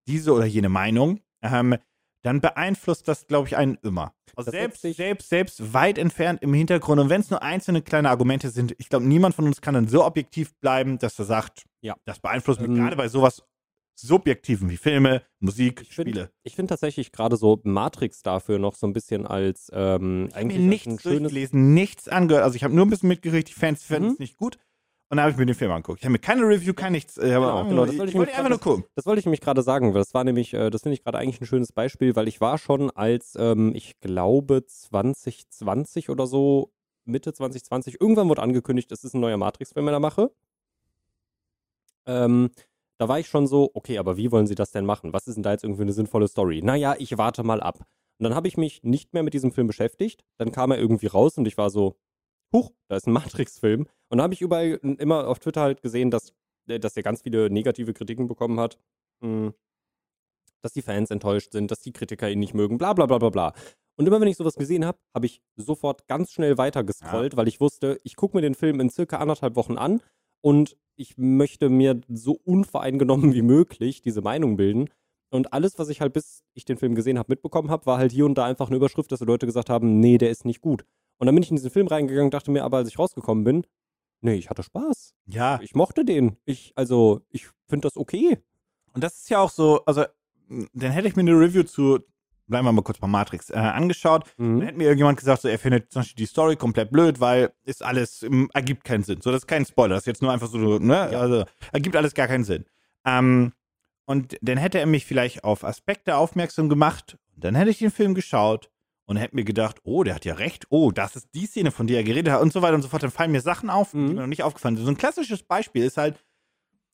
[0.06, 1.76] diese oder jene Meinung, ähm,
[2.22, 4.12] dann beeinflusst das, glaube ich, einen immer.
[4.36, 7.00] Also selbst, selbst, selbst weit entfernt im Hintergrund.
[7.00, 9.88] Und wenn es nur einzelne kleine Argumente sind, ich glaube, niemand von uns kann dann
[9.88, 11.96] so objektiv bleiben, dass er sagt, Ja.
[12.04, 13.42] das beeinflusst mich Ähm, gerade bei sowas
[13.96, 16.30] Subjektiven wie Filme, Musik, Ich finde Spiele.
[16.42, 20.46] ich find tatsächlich gerade so Matrix dafür noch so ein bisschen als ähm, Ich habe
[20.46, 21.18] mir eigentlich als nichts ein schönes.
[21.20, 22.42] durchgelesen, nichts angehört.
[22.44, 24.22] Also ich habe nur ein bisschen mitgekriegt, die Fans fanden es Mhm.
[24.22, 24.58] nicht gut.
[25.14, 26.00] Und dann habe ich mir den Film angeguckt.
[26.00, 27.16] Ich habe mir keine Review, kein nichts.
[27.18, 28.84] Äh, Genau, aber genau, das ich, wollte ich ich wollte einfach nur gucken.
[28.96, 31.40] Das wollte ich nämlich gerade sagen, das war nämlich, äh, das finde ich gerade eigentlich
[31.40, 36.72] ein schönes Beispiel, weil ich war schon als, ähm, ich glaube, 2020 oder so,
[37.04, 40.32] Mitte 2020, irgendwann wurde angekündigt, es ist ein neuer Matrix-Film in der Mache.
[42.06, 42.50] Ähm,
[42.98, 45.12] da war ich schon so, okay, aber wie wollen sie das denn machen?
[45.12, 46.60] Was ist denn da jetzt irgendwie eine sinnvolle Story?
[46.60, 47.78] Naja, ich warte mal ab.
[48.18, 50.24] Und dann habe ich mich nicht mehr mit diesem Film beschäftigt.
[50.38, 51.94] Dann kam er irgendwie raus und ich war so,
[52.54, 53.86] huch, da ist ein Matrix-Film.
[54.08, 56.32] Und da habe ich überall immer auf Twitter halt gesehen, dass,
[56.68, 58.78] äh, dass er ganz viele negative Kritiken bekommen hat.
[59.20, 59.52] Hm,
[60.62, 63.28] dass die Fans enttäuscht sind, dass die Kritiker ihn nicht mögen, bla bla bla bla
[63.28, 63.52] bla.
[63.96, 67.36] Und immer wenn ich sowas gesehen habe, habe ich sofort ganz schnell weitergescrollt, ja.
[67.36, 70.00] weil ich wusste, ich gucke mir den Film in circa anderthalb Wochen an
[70.40, 74.88] und ich möchte mir so unvoreingenommen wie möglich diese Meinung bilden.
[75.30, 78.12] Und alles, was ich halt bis ich den Film gesehen habe, mitbekommen habe, war halt
[78.12, 80.60] hier und da einfach eine Überschrift, dass die Leute gesagt haben, nee, der ist nicht
[80.60, 80.84] gut.
[81.18, 83.66] Und dann bin ich in diesen Film reingegangen, dachte mir aber, als ich rausgekommen bin,
[84.20, 85.14] nee, ich hatte Spaß.
[85.26, 85.60] Ja.
[85.62, 86.36] Ich mochte den.
[86.44, 88.38] Ich, also, ich finde das okay.
[88.92, 90.04] Und das ist ja auch so, also,
[90.48, 92.00] dann hätte ich mir eine Review zu,
[92.46, 94.24] bleiben wir mal kurz bei Matrix, äh, angeschaut.
[94.36, 94.58] Mhm.
[94.58, 97.52] Dann hätte mir irgendjemand gesagt, so, er findet zum Beispiel die Story komplett blöd, weil
[97.64, 99.20] ist alles, ergibt keinen Sinn.
[99.20, 101.10] So, das ist kein Spoiler, das ist jetzt nur einfach so, ne?
[101.12, 101.20] Ja.
[101.20, 102.64] Also, ergibt alles gar keinen Sinn.
[103.04, 103.52] Ähm,
[104.06, 107.18] und dann hätte er mich vielleicht auf Aspekte aufmerksam gemacht.
[107.36, 108.70] dann hätte ich den Film geschaut
[109.06, 110.66] und hätte mir gedacht, oh, der hat ja recht.
[110.70, 112.88] Oh, das ist die Szene, von der er geredet hat und so weiter und so
[112.88, 113.02] fort.
[113.02, 114.06] Dann fallen mir Sachen auf, mhm.
[114.06, 114.84] die mir noch nicht aufgefallen sind.
[114.84, 116.24] So ein klassisches Beispiel ist halt,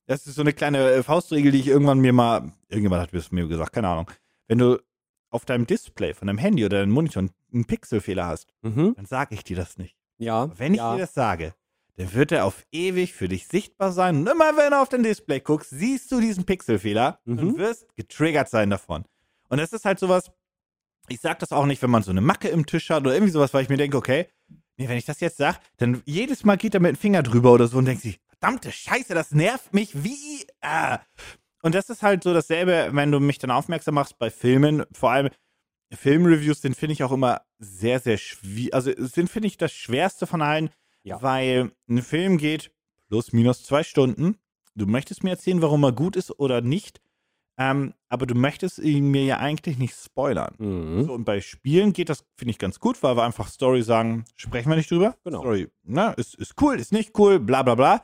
[0.07, 3.31] das ist so eine kleine äh, Faustregel, die ich irgendwann mir mal, irgendjemand hat es
[3.31, 4.11] mir gesagt, keine Ahnung.
[4.47, 4.79] Wenn du
[5.29, 8.93] auf deinem Display von deinem Handy oder deinem Monitor einen Pixelfehler hast, mhm.
[8.95, 9.95] dann sage ich dir das nicht.
[10.17, 10.51] Ja.
[10.59, 10.93] wenn ich ja.
[10.93, 11.55] dir das sage,
[11.95, 14.17] dann wird er auf ewig für dich sichtbar sein.
[14.17, 17.39] Und immer wenn du auf dein Display guckst, siehst du diesen Pixelfehler mhm.
[17.39, 19.05] und wirst getriggert sein davon.
[19.49, 20.31] Und das ist halt sowas,
[21.11, 23.31] ich sag das auch nicht, wenn man so eine Macke im Tisch hat oder irgendwie
[23.31, 24.27] sowas, weil ich mir denke, okay,
[24.77, 27.51] nee, wenn ich das jetzt sag, dann jedes Mal geht er mit dem Finger drüber
[27.51, 30.45] oder so und denkt sich, verdammte Scheiße, das nervt mich wie.
[30.61, 30.99] Ah.
[31.61, 35.11] Und das ist halt so dasselbe, wenn du mich dann aufmerksam machst bei Filmen, vor
[35.11, 35.29] allem
[35.93, 38.73] Filmreviews sind, finde ich auch immer sehr, sehr schwierig.
[38.73, 40.69] Also sind, finde ich, das Schwerste von allen,
[41.03, 41.21] ja.
[41.21, 42.71] Weil ein Film geht
[43.07, 44.37] plus minus zwei Stunden.
[44.75, 47.01] Du möchtest mir erzählen, warum er gut ist oder nicht.
[47.61, 50.55] Ähm, aber du möchtest ihn mir ja eigentlich nicht spoilern.
[50.57, 51.05] Mhm.
[51.05, 54.25] So, und bei Spielen geht das, finde ich, ganz gut, weil wir einfach Story sagen,
[54.35, 55.15] sprechen wir nicht drüber.
[55.23, 55.41] Genau.
[55.41, 58.03] Story, ne, ist, ist cool, ist nicht cool, bla bla bla.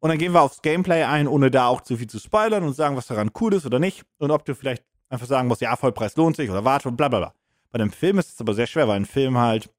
[0.00, 2.74] Und dann gehen wir aufs Gameplay ein, ohne da auch zu viel zu spoilern und
[2.74, 4.04] sagen, was daran cool ist oder nicht.
[4.18, 7.18] Und ob du vielleicht einfach sagen musst, ja, Vollpreis lohnt sich oder warte, bla bla
[7.18, 7.34] bla.
[7.70, 9.70] Bei einem Film ist es aber sehr schwer, weil ein Film halt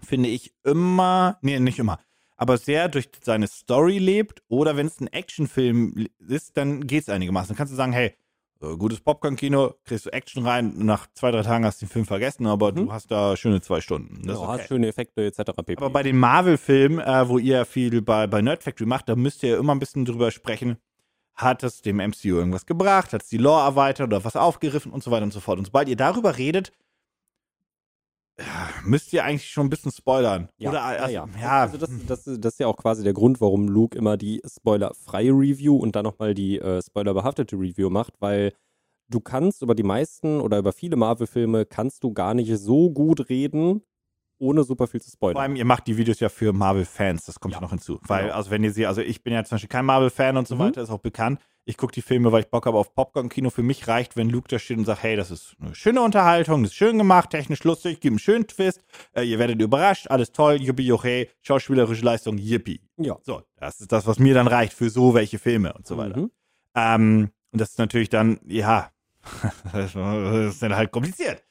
[0.00, 1.98] finde ich, immer, nee, nicht immer,
[2.36, 4.42] aber sehr durch seine Story lebt.
[4.48, 7.48] Oder wenn es ein Actionfilm ist, dann geht es einigermaßen.
[7.48, 8.14] Dann kannst du sagen, hey,
[8.60, 12.46] gutes Popcorn-Kino, kriegst du Action rein, nach zwei, drei Tagen hast du den Film vergessen,
[12.46, 12.76] aber mhm.
[12.76, 14.26] du hast da schöne zwei Stunden.
[14.26, 14.60] Das genau, okay.
[14.60, 15.52] hast schöne Effekte etc.
[15.56, 15.76] Pp.
[15.76, 19.42] Aber bei den Marvel-Filmen, äh, wo ihr viel bei, bei Nerd Factory macht, da müsst
[19.42, 20.78] ihr immer ein bisschen drüber sprechen,
[21.34, 25.02] hat es dem MCU irgendwas gebracht, hat es die Lore erweitert oder was aufgeriffen und
[25.02, 25.58] so weiter und so fort.
[25.58, 26.72] Und sobald ihr darüber redet,
[28.84, 30.48] müsst ihr eigentlich schon ein bisschen spoilern.
[30.58, 31.60] Ja, Oder, also, ja, ja.
[31.62, 35.30] Also das, das, das, ist ja auch quasi der Grund, warum Luke immer die spoilerfreie
[35.30, 38.52] Review und dann nochmal die äh, spoilerbehaftete Review macht, weil
[39.08, 43.28] du kannst über die meisten oder über viele Marvel-Filme kannst du gar nicht so gut
[43.28, 43.82] reden,
[44.38, 45.34] ohne super viel zu spoilern.
[45.34, 47.98] Vor allem, ihr macht die Videos ja für Marvel-Fans, das kommt ja noch hinzu.
[48.02, 48.34] Weil, genau.
[48.34, 50.60] also wenn ihr sie, also ich bin ja zum Beispiel kein Marvel-Fan und so mhm.
[50.60, 51.40] weiter, ist auch bekannt.
[51.64, 53.50] Ich gucke die Filme, weil ich Bock habe auf Popcorn-Kino.
[53.50, 56.62] Für mich reicht, wenn Luke da steht und sagt, hey, das ist eine schöne Unterhaltung,
[56.62, 58.84] das ist schön gemacht, technisch lustig, gibt einen schönen Twist,
[59.14, 62.80] äh, ihr werdet überrascht, alles toll, yuppie, yuppie, schauspielerische Leistung, yippie.
[62.98, 63.16] Ja.
[63.22, 66.18] So, das ist das, was mir dann reicht für so welche Filme und so weiter.
[66.18, 66.30] Mhm.
[66.76, 68.90] Ähm, und das ist natürlich dann, ja,
[69.72, 71.42] das ist dann halt kompliziert.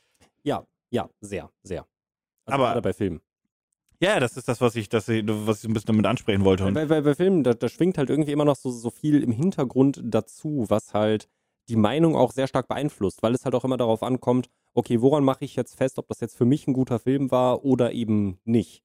[0.44, 1.86] Ja, ja, sehr, sehr.
[2.46, 3.22] Also aber bei Filmen.
[4.02, 6.70] Ja, das ist das, was ich, das, was ich ein bisschen damit ansprechen wollte.
[6.72, 9.32] Bei, bei, bei Filmen, da, da, schwingt halt irgendwie immer noch so, so viel im
[9.32, 11.30] Hintergrund dazu, was halt
[11.70, 15.24] die Meinung auch sehr stark beeinflusst, weil es halt auch immer darauf ankommt, okay, woran
[15.24, 18.40] mache ich jetzt fest, ob das jetzt für mich ein guter Film war oder eben
[18.44, 18.84] nicht.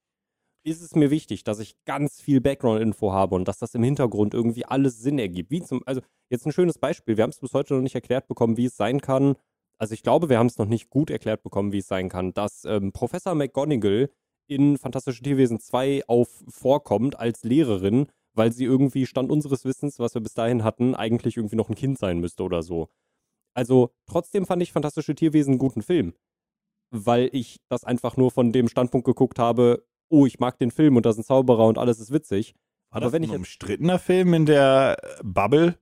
[0.63, 4.35] Ist es mir wichtig, dass ich ganz viel Background-Info habe und dass das im Hintergrund
[4.35, 5.51] irgendwie alles Sinn ergibt.
[5.51, 7.17] Wie zum, also jetzt ein schönes Beispiel.
[7.17, 9.37] Wir haben es bis heute noch nicht erklärt bekommen, wie es sein kann,
[9.81, 12.35] also ich glaube, wir haben es noch nicht gut erklärt bekommen, wie es sein kann,
[12.35, 14.11] dass ähm, Professor McGonagall
[14.47, 20.12] in Fantastische Tierwesen 2 auf vorkommt als Lehrerin, weil sie irgendwie Stand unseres Wissens, was
[20.14, 22.91] wir bis dahin hatten, eigentlich irgendwie noch ein Kind sein müsste oder so.
[23.55, 26.12] Also trotzdem fand ich Fantastische Tierwesen einen guten Film,
[26.91, 30.97] weil ich das einfach nur von dem Standpunkt geguckt habe, oh, ich mag den Film
[30.97, 32.55] und da sind Zauberer und alles ist witzig.
[32.91, 35.78] War Aber das wenn ein ich umstrittener Film in der Bubble?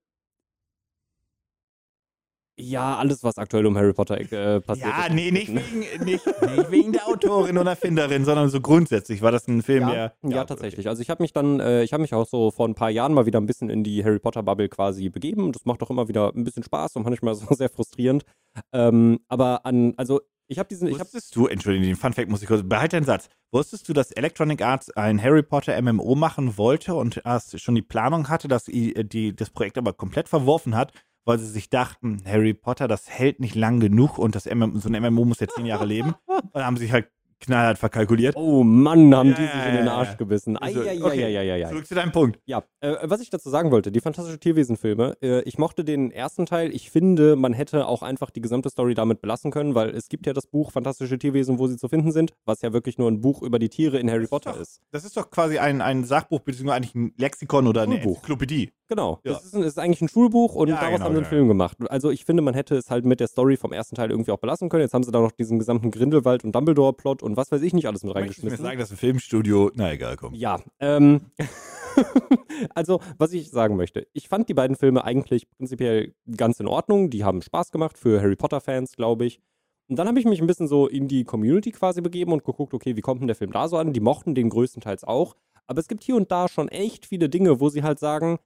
[2.60, 4.88] Ja, alles, was aktuell um Harry Potter äh, passiert.
[4.88, 9.30] Ja, nee, nicht wegen, nicht, nicht wegen der Autorin und Erfinderin, sondern so grundsätzlich war
[9.30, 10.14] das ein Film, ja, der.
[10.22, 10.88] Ja, ja tatsächlich.
[10.88, 13.14] Also ich habe mich dann, äh, ich habe mich auch so vor ein paar Jahren
[13.14, 15.52] mal wieder ein bisschen in die Harry Potter Bubble quasi begeben.
[15.52, 18.24] Das macht auch immer wieder ein bisschen Spaß und manchmal so sehr frustrierend.
[18.72, 22.28] Ähm, aber an, also Ich habe diesen, ich habe Wusstest du, Entschuldigung, den Fun Fact
[22.28, 23.28] muss ich kurz, behalte deinen Satz.
[23.52, 27.82] Wusstest du, dass Electronic Arts ein Harry Potter MMO machen wollte und erst schon die
[27.82, 30.92] Planung hatte, dass die, die das Projekt aber komplett verworfen hat,
[31.28, 34.88] weil sie sich dachten, Harry Potter, das hält nicht lang genug und das MM, so
[34.88, 36.14] ein MMO muss ja zehn Jahre leben.
[36.26, 37.10] Und dann haben sie sich halt
[37.40, 38.34] knallhart verkalkuliert.
[38.36, 40.14] Oh Mann, haben Ja, die sich in den Arsch ja.
[40.14, 40.56] gebissen.
[40.56, 41.68] Also, okay, Eieieiei.
[41.68, 42.38] Zurück zu deinem Punkt.
[42.46, 46.46] Ja, äh, was ich dazu sagen wollte, die Fantastische Tierwesen-Filme, äh, ich mochte den ersten
[46.46, 46.74] Teil.
[46.74, 50.26] Ich finde, man hätte auch einfach die gesamte Story damit belassen können, weil es gibt
[50.26, 53.20] ja das Buch Fantastische Tierwesen, wo sie zu finden sind, was ja wirklich nur ein
[53.20, 54.80] Buch über die Tiere in Harry Potter doch- ist.
[54.90, 58.16] Das ist doch quasi ein, ein Sachbuch, beziehungsweise eigentlich ein Lexikon oder eine Schulbuch.
[58.16, 58.72] Enzyklopädie.
[58.88, 59.20] Genau.
[59.22, 59.34] Ja.
[59.34, 61.26] Das ist, ein, ist eigentlich ein Schulbuch und Ja, daraus genau, haben sie einen.
[61.26, 61.76] Film gemacht.
[61.90, 64.38] Also ich finde, man hätte es halt mit der Story vom ersten Teil irgendwie auch
[64.38, 64.80] belassen können.
[64.82, 67.86] Jetzt haben sie da noch diesen gesamten Grindelwald und Dumbledore-Plot und was weiß ich nicht
[67.86, 68.64] alles mit Möchtest du mir reingeschmissen.
[68.64, 70.34] sagen, dass ein Filmstudio, na egal, komm.
[70.34, 71.20] Ja, ähm,
[72.74, 77.10] also was ich sagen möchte, ich fand die beiden Filme eigentlich prinzipiell ganz in Ordnung.
[77.10, 79.40] Die haben Spaß gemacht für Harry Potter-Fans, glaube ich.
[79.88, 82.74] Und dann habe ich mich ein bisschen so in die Community quasi begeben und geguckt,
[82.74, 83.92] okay, wie kommt denn der Film da so an?
[83.92, 85.34] Die mochten den größtenteils auch.
[85.66, 88.38] Aber es gibt hier und da schon echt viele Dinge, wo sie halt sagen,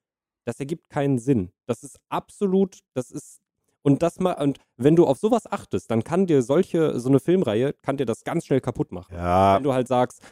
[0.45, 1.51] das ergibt keinen Sinn.
[1.67, 3.42] Das ist absolut, das ist
[3.83, 7.21] und das mal und wenn du auf sowas achtest, dann kann dir solche so eine
[7.21, 9.15] Filmreihe kann dir das ganz schnell kaputt machen.
[9.15, 10.23] Ja, Wenn du halt sagst,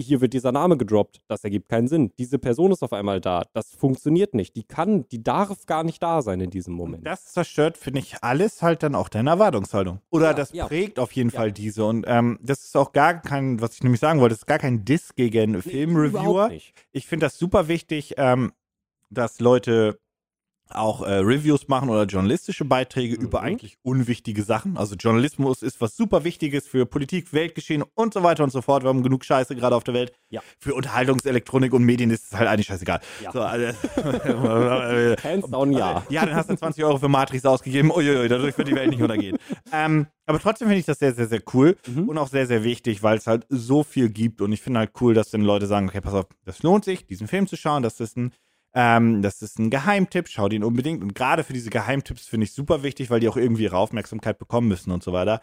[0.00, 2.12] hier wird dieser Name gedroppt, das ergibt keinen Sinn.
[2.20, 4.54] Diese Person ist auf einmal da, das funktioniert nicht.
[4.54, 7.04] Die kann, die darf gar nicht da sein in diesem Moment.
[7.04, 10.00] Das zerstört, finde ich, alles halt dann auch deine Erwartungshaltung.
[10.10, 10.66] Oder Ja, das ja.
[10.68, 11.36] prägt auf jeden Ja.
[11.40, 11.84] Fall diese.
[11.84, 14.60] Und ähm, das ist auch gar kein, was ich nämlich sagen wollte, das ist gar
[14.60, 16.52] kein Diss gegen Nee, Filmreviewer.
[16.92, 18.52] Ich finde das super wichtig, ähm,
[19.10, 19.98] dass Leute
[20.74, 23.22] auch äh, Reviews machen oder journalistische Beiträge Mhm.
[23.24, 24.76] über eigentlich unwichtige Sachen.
[24.76, 28.82] Also Journalismus ist was super Wichtiges für Politik, Weltgeschehen und so weiter und so fort.
[28.84, 30.12] Wir haben genug Scheiße gerade auf der Welt.
[30.30, 30.40] Ja.
[30.58, 33.00] Für Unterhaltungselektronik und Medien ist es halt eigentlich scheißegal.
[33.22, 33.32] Ja.
[33.32, 33.66] So, also,
[35.22, 36.02] Hands down, ja.
[36.08, 37.90] ja, dann hast du 20 Euro für Matrix ausgegeben.
[37.90, 39.38] Uiuiui, dadurch wird die Welt nicht untergehen.
[39.72, 42.08] ähm, aber trotzdem finde ich das sehr, sehr, sehr cool Mhm.
[42.08, 44.40] und auch sehr, sehr wichtig, weil es halt so viel gibt.
[44.42, 47.06] Und ich finde halt cool, dass dann Leute sagen, okay, pass auf, das lohnt sich,
[47.06, 47.82] diesen Film zu schauen.
[47.82, 48.32] Das ist ein,
[48.74, 51.02] ähm, das ist ein Geheimtipp, schau den unbedingt.
[51.02, 54.38] Und gerade für diese Geheimtipps finde ich super wichtig, weil die auch irgendwie ihre Aufmerksamkeit
[54.38, 55.40] bekommen müssen und so weiter.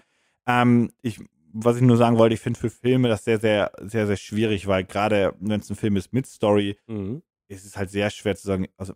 [0.47, 1.19] Ähm, ich,
[1.53, 4.67] was ich nur sagen wollte, ich finde für Filme das sehr, sehr, sehr, sehr schwierig,
[4.67, 7.23] weil gerade wenn es ein Film ist mit Story, Mhm.
[7.47, 8.67] ist es halt sehr schwer zu sagen.
[8.78, 8.93] Also,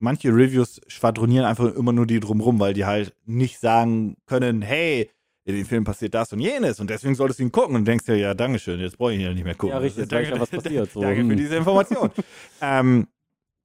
[0.00, 5.10] manche Reviews schwadronieren einfach immer nur die drumrum, weil die halt nicht sagen können, hey,
[5.44, 8.04] in dem Film passiert das und jenes und deswegen solltest du ihn gucken und denkst
[8.04, 9.74] dir, ja, Dankeschön, jetzt brauche ich ihn ja nicht mehr gucken.
[9.74, 10.90] Ja, richtig, ja, was passiert.
[10.92, 11.36] So, Danke für hm.
[11.36, 12.10] diese Information.
[12.60, 13.06] ähm,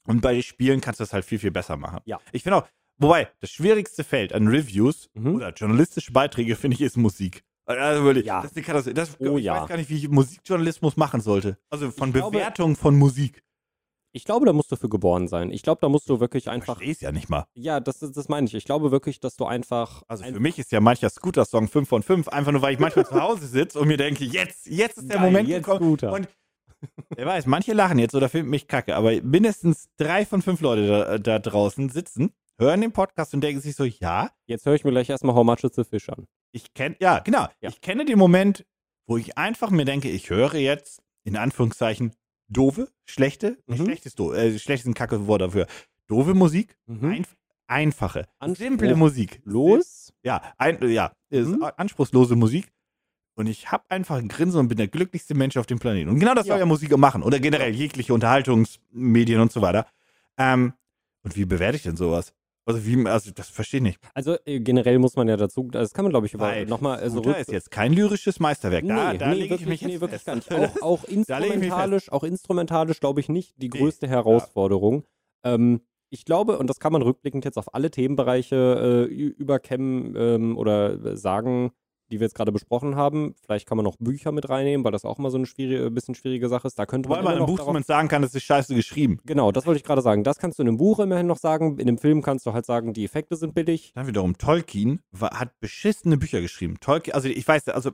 [0.08, 2.00] und bei Spielen kannst du das halt viel, viel besser machen.
[2.06, 2.20] Ja.
[2.32, 5.36] Ich finde auch, wobei, das schwierigste Feld an Reviews Mhm.
[5.36, 7.44] oder journalistische Beiträge, finde ich, ist Musik.
[7.68, 8.42] Also wirklich, Ja.
[8.42, 8.94] das ist eine Katastrophe.
[8.94, 9.62] Das, Oh, ich ja.
[9.62, 11.58] weiß gar nicht, wie ich Musikjournalismus machen sollte.
[11.72, 13.42] Also von Ich glaube- Bewertung von Musik.
[14.14, 15.52] Ich glaube, da musst du für geboren sein.
[15.52, 16.80] Ich glaube, da musst du wirklich Ich einfach.
[16.82, 17.48] es ja nicht mal.
[17.54, 18.54] Ja, das, das meine ich.
[18.54, 20.04] Ich glaube wirklich, dass du einfach.
[20.08, 22.80] Also ein- für mich ist ja mancher Scooter-Song 5 von 5, einfach nur, weil ich
[22.80, 25.80] manchmal zu Hause sitze und mir denke, jetzt, jetzt ist der Geil, Moment jetzt gekommen.
[25.82, 26.14] Scooter.
[26.14, 26.30] Und
[27.16, 30.88] wer weiß, manche lachen jetzt oder finden mich kacke, aber mindestens drei von fünf Leute
[30.88, 34.84] da, da draußen sitzen, hören den Podcast und denken sich so, ja, Jetzt höre ich
[34.84, 36.28] mir gleich erstmal How Much Is the Fish an.
[36.52, 37.70] ich kenne, ja, genau, Ja.
[37.70, 38.66] ich kenne den Moment,
[39.08, 42.14] wo ich einfach mir denke, ich höre jetzt, in Anführungszeichen,
[42.48, 43.86] doofe, schlechte, Mhm.
[43.86, 45.68] schlechtes, do, äh, schlecht ist ein kacke Wort dafür,
[46.08, 47.10] doofe Musik, Mhm.
[47.12, 47.36] einf
[47.68, 49.42] einfache, simple Musik.
[49.44, 50.14] Los?
[50.24, 51.64] Ja, ein, ja, Mhm.
[51.78, 52.72] anspruchslose Musik.
[53.36, 56.10] Und ich habe einfach ein Grinsen und bin der glücklichste Mensch auf dem Planeten.
[56.10, 56.54] Und genau das Ja.
[56.54, 57.22] soll ja Musik machen.
[57.22, 59.88] Oder generell jegliche Unterhaltungsmedien und so weiter.
[60.38, 60.74] Ähm,
[61.24, 62.34] und wie bewerte ich denn sowas?
[62.68, 64.00] Also, wie, also das verstehe ich nicht.
[64.16, 67.22] Also äh, generell muss man ja dazu, das kann man glaube ich über nochmal also
[67.22, 68.88] Scooter ist jetzt kein lyrisches Meisterwerk.
[68.88, 70.26] Da, nee, da nee, lege ich wirklich, mich nee, wirklich fest.
[70.26, 70.52] gar nicht.
[70.52, 75.04] Auch, auch Da instrumentalisch, auch instrumentalisch glaube ich nicht die Nee, größte Herausforderung.
[75.44, 80.58] Ähm, ich glaube, und das kann man rückblickend jetzt auf alle Themenbereiche äh, überkämmen ähm,
[80.58, 81.72] oder äh, sagen,
[82.12, 83.36] die wir jetzt gerade besprochen haben.
[83.42, 86.16] Vielleicht kann man noch Bücher mit reinnehmen, weil das auch mal so eine schwierige, bisschen
[86.16, 86.78] schwierige Sache ist.
[86.78, 89.20] Da könnte Weil man man im Buch zumindest sagen kann, das ist scheiße geschrieben.
[89.26, 90.24] Genau, das wollte ich gerade sagen.
[90.24, 91.80] Das kannst du in einem Buch immerhin noch sagen.
[91.80, 93.92] In einem Film kannst du halt sagen, die Effekte sind billig.
[93.96, 96.80] Dann wiederum, Tolkien war, hat beschissene Bücher geschrieben.
[96.80, 97.92] Tolkien, also ich weiß, also,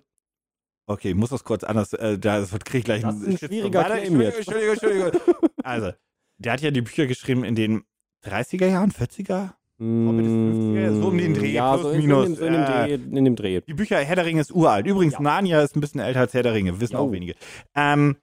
[0.88, 3.98] okay, ich muss das kurz anders, äh, da kriege ich gleich Das ist ein schwieriger
[3.98, 4.38] jetzt.
[4.38, 5.50] Entschuldigung, Entschuldigung, Entschuldigung.
[5.64, 5.92] also,
[6.38, 7.84] der hat ja die Bücher geschrieben in den
[8.26, 9.54] 30er Jahren, 40er?
[9.82, 12.46] Hobbit ist 50er, so um den Dreh, Ja, plus, so in, minus, in, dem, so
[12.46, 13.62] in, dem Dreh, in dem Dreh.
[13.62, 14.86] Die Bücher Herr der Ringe ist uralt.
[14.86, 15.22] Übrigens, Ja.
[15.22, 17.00] Narnia ist ein bisschen älter als Herr der Ringe, wissen Jo.
[17.00, 17.34] auch wenige.
[17.76, 18.18] Ähm,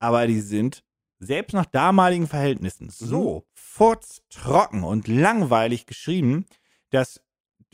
[0.00, 0.82] aber die sind
[1.20, 2.90] selbst nach damaligen Verhältnissen Mhm.
[2.90, 6.46] so furztrocken und langweilig geschrieben,
[6.90, 7.20] dass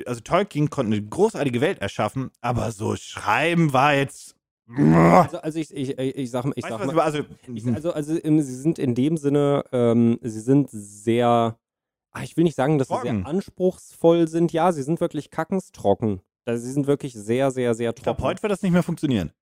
[0.07, 4.37] also Tolkien konnte eine großartige Welt erschaffen, aber so schreiben war jetzt
[4.77, 7.21] Also, also ich, ich, ich, ich sag, ich sag mal, also
[7.55, 11.59] Ich, also, also sie sind in dem Sinne, ähm, sie sind sehr,
[12.13, 13.19] ah, ich will nicht sagen, dass sie Trocken.
[13.19, 14.53] sehr anspruchsvoll sind.
[14.53, 16.21] Ja, sie sind wirklich kackenstrocken.
[16.45, 18.29] Also sie sind wirklich sehr, sehr, sehr Ich glaube, trocken.
[18.31, 19.33] heute wird das nicht mehr funktionieren.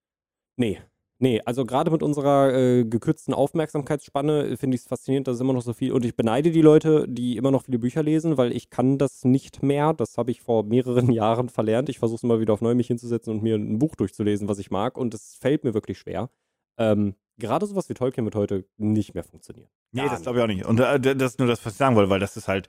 [0.56, 0.80] Nee.
[1.18, 5.40] Nee, also gerade mit unserer äh, gekürzten Aufmerksamkeitsspanne äh, finde ich es faszinierend, dass es
[5.40, 5.92] immer noch so viel.
[5.92, 9.24] Und ich beneide die Leute, die immer noch viele Bücher lesen, weil ich kann das
[9.24, 9.94] nicht mehr.
[9.94, 11.88] Das habe ich vor mehreren Jahren verlernt.
[11.88, 14.58] Ich versuche es immer wieder auf neu, mich hinzusetzen und mir ein Buch durchzulesen, was
[14.58, 14.98] ich mag.
[14.98, 16.28] Und es fällt mir wirklich schwer.
[16.76, 19.68] Ähm, gerade sowas wie Tolkien wird heute nicht mehr funktionieren.
[19.92, 20.22] Nee, Gar das nicht.
[20.24, 20.64] glaube ich auch nicht.
[20.66, 22.68] Und äh, das ist nur das, was ich sagen wollte, weil das ist halt,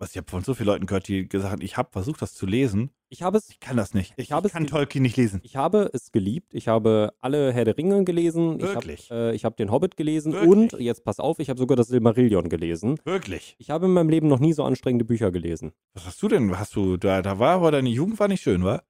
[0.00, 2.32] was ich habe von so vielen Leuten gehört, die gesagt haben, ich habe versucht, das
[2.32, 2.90] zu lesen.
[3.08, 4.12] Ich habe es Ich kann das nicht.
[4.16, 5.40] Ich, Ich habe es kann Tolkien nicht lesen.
[5.42, 6.54] Ich habe es geliebt.
[6.54, 8.60] Ich habe alle Herr der Ringe gelesen.
[8.60, 9.06] Wirklich?
[9.06, 10.34] Ich habe äh, hab den Hobbit gelesen.
[10.34, 10.50] Wirklich?
[10.50, 13.00] Und, jetzt pass auf, ich habe sogar das Silmarillion gelesen.
[13.04, 13.56] Wirklich.
[13.58, 15.72] Ich habe in meinem Leben noch nie so anstrengende Bücher gelesen.
[15.94, 16.56] Was hast du denn?
[16.56, 18.82] Hast du, da, da war, aber deine Jugend war nicht schön, wa?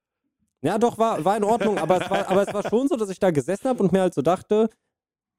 [0.61, 1.77] Ja, doch, war, war in Ordnung.
[1.79, 4.01] aber, es war, aber es war schon so, dass ich da gesessen habe und mir
[4.01, 4.69] halt so dachte,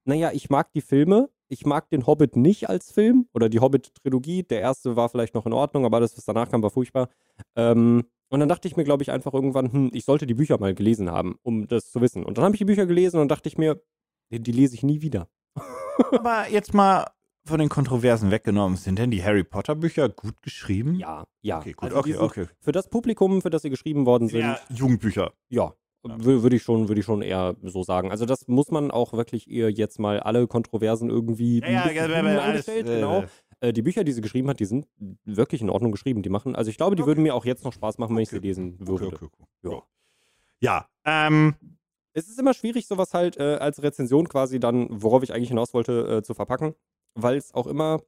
[0.05, 1.31] naja, ich mag die Filme.
[1.49, 3.27] Ich mag den Hobbit nicht als Film.
[3.35, 4.45] Oder die Hobbit-Trilogie.
[4.45, 7.09] Der erste war vielleicht noch in Ordnung, aber alles, was danach kam, war furchtbar.
[7.57, 10.59] Ähm, und dann dachte ich mir, glaube ich, einfach irgendwann, hm, ich sollte die Bücher
[10.59, 12.25] mal gelesen haben, um das zu wissen.
[12.25, 13.83] Und dann habe ich die Bücher gelesen und dachte ich mir,
[14.31, 15.29] die, die lese ich nie wieder.
[16.13, 17.11] aber jetzt mal
[17.45, 20.95] von den Kontroversen weggenommen, sind denn die Harry Potter Bücher gut geschrieben?
[20.97, 21.59] Ja, ja.
[21.59, 22.47] Okay, gut, Also okay, okay.
[22.61, 25.33] Für das Publikum, für das sie geschrieben worden sind, Ja, Jugendbücher.
[25.49, 25.75] ja,
[26.07, 26.17] Ja.
[26.25, 28.11] würde ich, schon, würde ich schon eher so sagen.
[28.11, 32.05] Also das muss man auch wirklich ihr jetzt mal alle Kontroversen irgendwie Ja, ja,
[32.41, 33.25] alles, äh, genau.
[33.61, 34.87] Äh, die Bücher, die sie geschrieben hat, die sind
[35.25, 36.23] wirklich in Ordnung geschrieben.
[36.23, 37.11] Die machen, also ich glaube, die Okay.
[37.11, 38.41] würden mir auch jetzt noch Spaß machen, wenn ich Okay.
[38.41, 39.09] sie lesen würde.
[39.09, 39.75] Okay, okay, okay.
[39.77, 39.83] Ja.
[40.63, 41.55] Ja, ähm,
[42.13, 45.75] Es ist immer schwierig, sowas halt äh, als Rezension quasi dann, worauf ich eigentlich hinaus
[45.75, 46.75] wollte, äh, zu verpacken,
[47.15, 48.01] weil es auch immer,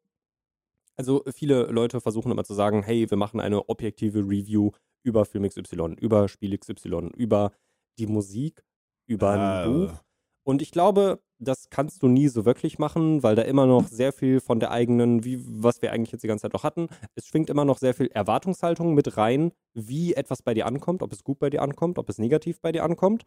[0.96, 4.70] also viele Leute versuchen immer zu sagen, hey, wir machen eine objektive Review
[5.02, 7.52] über Film XY, über Spiel XY, über
[7.98, 8.64] die Musik,
[9.06, 10.02] über ein äh, Buch.
[10.44, 14.12] Und ich glaube, das kannst du nie so wirklich machen, weil da immer noch sehr
[14.12, 17.26] viel von der eigenen, wie, was wir eigentlich jetzt die ganze Zeit auch hatten, es
[17.26, 21.24] schwingt immer noch sehr viel Erwartungshaltung mit rein, wie etwas bei dir ankommt, ob es
[21.24, 23.24] gut bei dir ankommt, ob es negativ bei dir ankommt.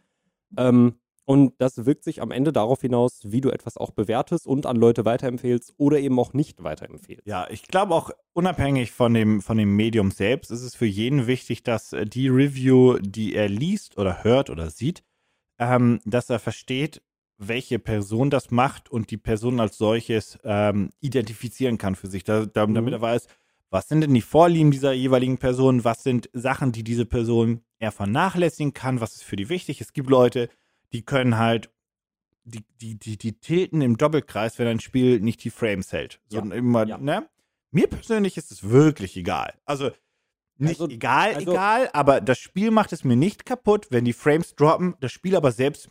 [0.57, 0.95] Ähm,
[1.25, 4.75] und das wirkt sich am Ende darauf hinaus, wie du etwas auch bewertest und an
[4.75, 7.25] Leute weiterempfehlst oder eben auch nicht weiterempfehlst.
[7.25, 11.27] Ja, ich glaube auch unabhängig von dem, von dem Medium selbst ist es für jeden
[11.27, 15.03] wichtig, dass äh, die Review, die er liest oder hört oder sieht,
[15.59, 17.01] ähm, dass er versteht,
[17.37, 22.45] welche Person das macht und die Person als solches ähm, identifizieren kann für sich, da,
[22.45, 22.75] da, Mhm.
[22.75, 23.27] damit er weiß,
[23.71, 27.91] was sind denn die Vorlieben dieser jeweiligen Person, was sind Sachen, die diese Person eher
[27.91, 29.81] vernachlässigen kann, was ist für die wichtig.
[29.81, 30.49] Es gibt Leute,
[30.95, 31.69] die können halt
[32.45, 36.21] die, die, die, die tilten im Doppelkreis, wenn ein Spiel nicht die Frames hält.
[36.29, 36.43] So Ja.
[36.53, 36.97] immer, Ja.
[36.97, 37.27] ne?
[37.71, 39.53] Mir persönlich ist es wirklich egal.
[39.65, 39.91] Also
[40.57, 44.13] nicht Also- egal, also- egal, aber das Spiel macht es mir nicht kaputt, wenn die
[44.13, 45.89] Frames droppen, das Spiel aber selbst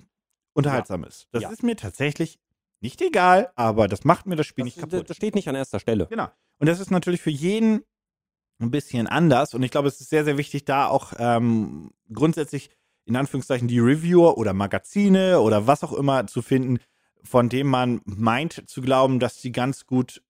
[0.54, 1.28] unterhaltsam ist.
[1.32, 1.50] Das Ja.
[1.50, 2.38] ist mir tatsächlich
[2.80, 5.10] nicht egal, aber das macht mir das Spiel Das, nicht kaputt.
[5.10, 6.06] das steht nicht an erster Stelle.
[6.06, 6.28] Genau.
[6.58, 7.82] Und das ist natürlich für jeden
[8.60, 9.52] ein bisschen anders.
[9.54, 12.70] Und ich glaube, es ist sehr, sehr wichtig, da auch ähm, grundsätzlich
[13.06, 16.78] in Anführungszeichen die Reviewer oder Magazine oder was auch immer zu finden,
[17.22, 20.22] von dem man meint zu glauben, dass sie ganz gut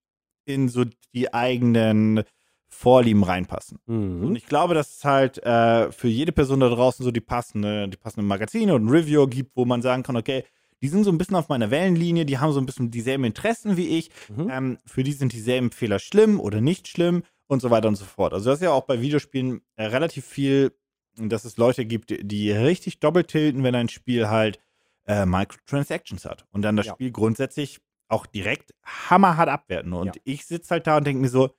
[0.45, 2.23] in so die eigenen
[2.67, 3.79] Vorlieben reinpassen.
[3.85, 4.35] Und Mhm.
[4.35, 7.97] ich glaube, dass es halt äh, für jede Person da draußen so die passende, die
[7.97, 10.43] passenden Magazine und Reviewer gibt, wo man sagen kann, okay,
[10.81, 13.77] die sind so ein bisschen auf meiner Wellenlinie, die haben so ein bisschen dieselben Interessen
[13.77, 14.49] wie ich, Mhm.
[14.51, 18.03] ähm, für die sind dieselben Fehler schlimm oder nicht schlimm und so weiter und so
[18.05, 18.33] fort.
[18.33, 20.73] Also das ist ja auch bei Videospielen äh, relativ viel,
[21.17, 24.59] dass es Leute gibt, die, richtig doppelt tilten, wenn ein Spiel halt
[25.07, 26.93] äh, Microtransactions hat und dann das Ja.
[26.93, 29.93] Spiel grundsätzlich auch direkt hammerhart abwerten.
[29.93, 30.21] Und Ja.
[30.23, 31.55] ich sitze halt da und denke mir so,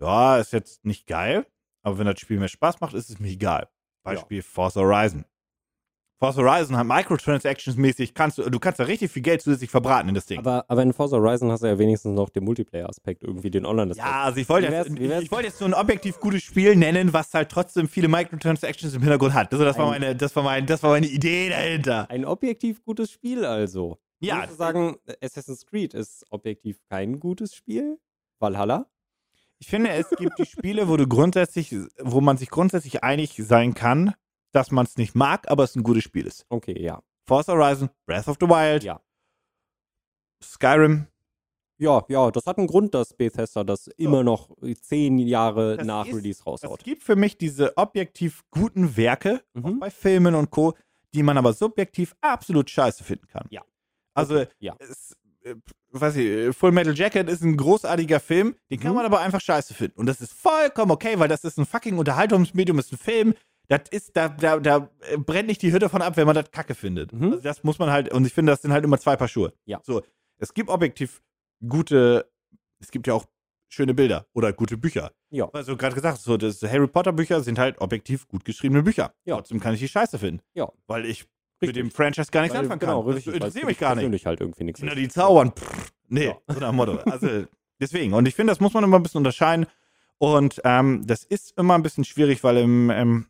[0.00, 1.46] ja, ist jetzt nicht geil,
[1.82, 3.68] aber wenn das Spiel mir Spaß macht, ist es mir egal.
[4.04, 5.24] Beispiel Forza Horizon.
[6.22, 10.08] Forza Horizon hat Microtransactions mäßig, kannst du, du kannst da richtig viel Geld zusätzlich verbraten
[10.08, 10.38] in das Ding.
[10.38, 14.06] Aber, aber in Forza Horizon hast du ja wenigstens noch den Multiplayer-Aspekt, irgendwie den Online-Aspekt.
[14.08, 17.34] ja, also ich wollte jetzt, ich wollte jetzt so ein objektiv gutes Spiel nennen, was
[17.34, 19.52] halt trotzdem viele Microtransactions im Hintergrund hat.
[19.52, 22.08] Also das war Ein- meine, das war mein, das war meine Idee dahinter.
[22.08, 23.98] Ein objektiv gutes Spiel also.
[24.20, 24.46] Ja.
[24.46, 27.98] Du sagen, Assassin's Creed ist objektiv kein gutes Spiel?
[28.38, 28.86] Valhalla?
[29.58, 33.74] Ich finde, es gibt die Spiele, wo du grundsätzlich, wo man sich grundsätzlich einig sein
[33.74, 34.14] kann,
[34.52, 36.46] dass man es nicht mag, aber es ein gutes Spiel ist.
[36.48, 37.02] Okay, ja.
[37.26, 39.00] Forza Horizon, Breath of the Wild, Ja.
[40.42, 41.06] Skyrim.
[41.78, 44.50] Ja, ja, das hat einen Grund, dass Bethesda das immer noch
[44.80, 46.84] zehn Jahre Das nach ist- Release Es raushaut.
[46.84, 49.80] gibt für mich diese objektiv guten Werke, auch Mhm.
[49.80, 50.74] bei Filmen und Co.,
[51.14, 53.46] die man aber subjektiv absolut scheiße finden kann.
[53.50, 53.62] Ja.
[54.14, 54.76] Also, Ja.
[54.78, 55.56] es, äh,
[55.90, 58.96] weiß ich, äh, Full Metal Jacket ist ein großartiger Film, den kann Mhm.
[58.96, 59.98] man aber einfach scheiße finden.
[59.98, 63.34] Und das ist vollkommen okay, weil das ist ein fucking Unterhaltungsmedium, ist ein Film.
[63.72, 66.50] Das ist, da, da, da äh, brennt nicht die Hütte von ab, wenn man das
[66.50, 67.10] kacke findet.
[67.12, 67.24] Mhm.
[67.32, 69.54] Also das muss man halt, und ich finde, das sind halt immer zwei Paar Schuhe.
[69.64, 69.80] Ja.
[69.82, 70.02] So,
[70.36, 71.22] es gibt objektiv
[71.66, 72.30] gute,
[72.80, 73.24] es gibt ja auch
[73.68, 75.12] schöne Bilder oder gute Bücher.
[75.30, 75.48] Ja.
[75.54, 79.14] Also gerade gesagt, so das Harry Potter Bücher sind halt objektiv gut geschriebene Bücher.
[79.24, 79.36] Ja.
[79.36, 80.42] Trotzdem kann ich die scheiße finden.
[80.52, 80.70] Ja.
[80.86, 81.20] Weil ich
[81.60, 81.82] mit Richtig.
[81.84, 83.06] dem Franchise gar nichts Weil- anfangen genau, kann.
[83.06, 83.34] Das richtig.
[83.36, 84.26] interessiert weil mich gar nicht.
[84.26, 85.52] halt irgendwie nichts Na, die zaubern.
[85.52, 86.36] Pff, nee, Ja.
[86.48, 86.98] so nach dem Motto.
[87.10, 87.44] Also
[87.80, 88.12] deswegen.
[88.12, 89.64] Und ich finde, das muss man immer ein bisschen unterscheiden.
[90.18, 93.26] Und ähm, das ist immer ein bisschen schwierig, weil im, ähm,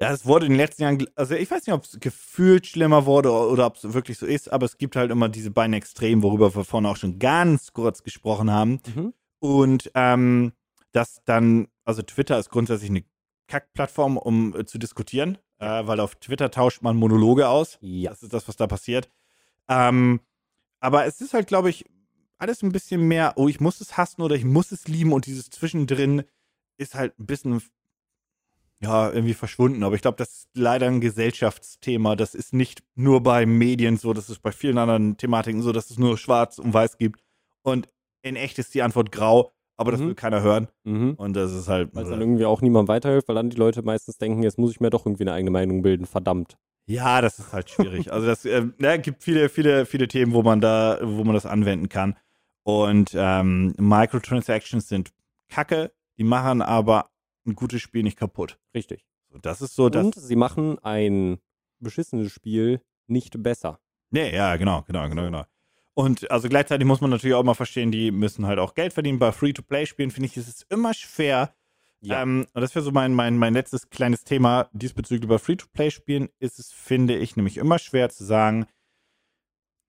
[0.00, 3.06] ja, es wurde in den letzten Jahren, also ich weiß nicht, ob es gefühlt schlimmer
[3.06, 6.22] wurde oder ob es wirklich so ist, aber es gibt halt immer diese beiden Extremen,
[6.22, 8.80] worüber wir vorhin auch schon ganz kurz gesprochen haben.
[8.94, 9.14] Mhm.
[9.38, 10.52] Und ähm,
[10.92, 13.04] dass dann, also Twitter ist grundsätzlich eine
[13.46, 17.78] Kackplattform, um äh, zu diskutieren, äh, weil auf Twitter tauscht man Monologe aus.
[17.80, 18.10] Ja.
[18.10, 19.08] Das ist das, was da passiert.
[19.68, 20.20] Ähm,
[20.80, 21.84] aber es ist halt, glaube ich,
[22.38, 25.26] alles ein bisschen mehr, oh, ich muss es hassen oder ich muss es lieben und
[25.26, 26.24] dieses Zwischendrin
[26.76, 27.62] ist halt ein bisschen,
[28.84, 29.82] ja, irgendwie verschwunden.
[29.82, 32.16] Aber ich glaube, das ist leider ein Gesellschaftsthema.
[32.16, 35.90] Das ist nicht nur bei Medien so, das ist bei vielen anderen Thematiken so, dass
[35.90, 37.20] es nur schwarz und weiß gibt.
[37.62, 37.88] Und
[38.22, 40.06] in echt ist die Antwort grau, aber das Mhm.
[40.08, 40.68] will keiner hören.
[40.84, 41.14] Mhm.
[41.14, 41.94] Und das ist halt.
[41.94, 44.70] Weil es dann irgendwie auch niemandem weiterhilft, weil dann die Leute meistens denken, jetzt muss
[44.70, 46.06] ich mir doch irgendwie eine eigene Meinung bilden.
[46.06, 46.56] Verdammt.
[46.86, 48.12] Ja, das ist halt schwierig.
[48.12, 51.46] Also das äh, ne, gibt viele, viele, viele Themen, wo man da, wo man das
[51.46, 52.16] anwenden kann.
[52.62, 55.12] Und ähm, Microtransactions sind
[55.50, 57.06] Kacke, die machen aber
[57.46, 58.58] ein gutes Spiel nicht kaputt.
[58.74, 59.04] Richtig.
[59.30, 60.04] So, das ist so, das.
[60.04, 61.38] Und sie machen ein
[61.80, 63.80] beschissenes Spiel nicht besser.
[64.10, 65.44] Nee, ja, genau, genau, genau, genau.
[65.94, 69.18] Und also gleichzeitig muss man natürlich auch mal verstehen, die müssen halt auch Geld verdienen.
[69.18, 71.54] Bei Free-to-Play-Spielen finde ich, ist es immer schwer.
[72.00, 72.22] Ja.
[72.22, 75.28] Ähm, und das wäre so mein, mein, mein letztes kleines Thema diesbezüglich.
[75.28, 78.66] Bei Free-to-Play-Spielen ist es, finde ich, nämlich immer schwer zu sagen,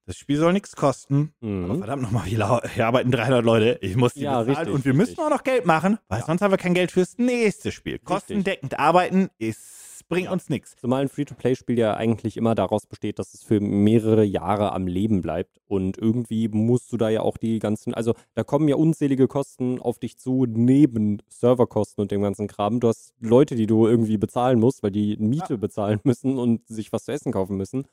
[0.06, 1.34] das Spiel soll nichts kosten.
[1.42, 1.78] Aber Mhm.
[1.80, 3.78] verdammt nochmal, hier, hier arbeiten 300 Leute.
[3.82, 5.18] Ich muss die Ja, bezahlen richtig, und wir richtig.
[5.18, 6.26] müssen auch noch Geld machen, weil Ja.
[6.26, 8.00] sonst haben wir kein Geld fürs nächste Spiel.
[8.00, 10.32] Kostendeckend arbeiten ist, bringt Ja.
[10.34, 10.76] uns nichts.
[10.76, 15.24] Zumal ein Free-to-Play-Spiel ja eigentlich immer daraus besteht, dass es für mehrere Jahre am Leben
[15.24, 15.58] bleibt.
[15.66, 19.80] Und irgendwie musst du da ja auch die ganzen, also da kommen ja unzählige Kosten
[19.82, 22.80] auf dich zu, neben Serverkosten und dem ganzen Kram.
[22.80, 26.94] Du hast Leute, die du irgendwie bezahlen musst, weil die Miete bezahlen müssen und sich
[26.94, 27.86] was zu essen kaufen müssen.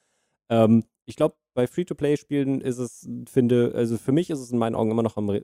[0.53, 4.75] Ähm, ich glaube, bei Free-to-Play-Spielen ist es, finde, also für mich ist es in meinen
[4.75, 5.41] Augen immer noch am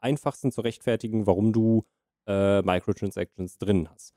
[0.00, 1.84] einfachsten zu rechtfertigen, warum du
[2.26, 4.14] äh, Microtransactions drin hast.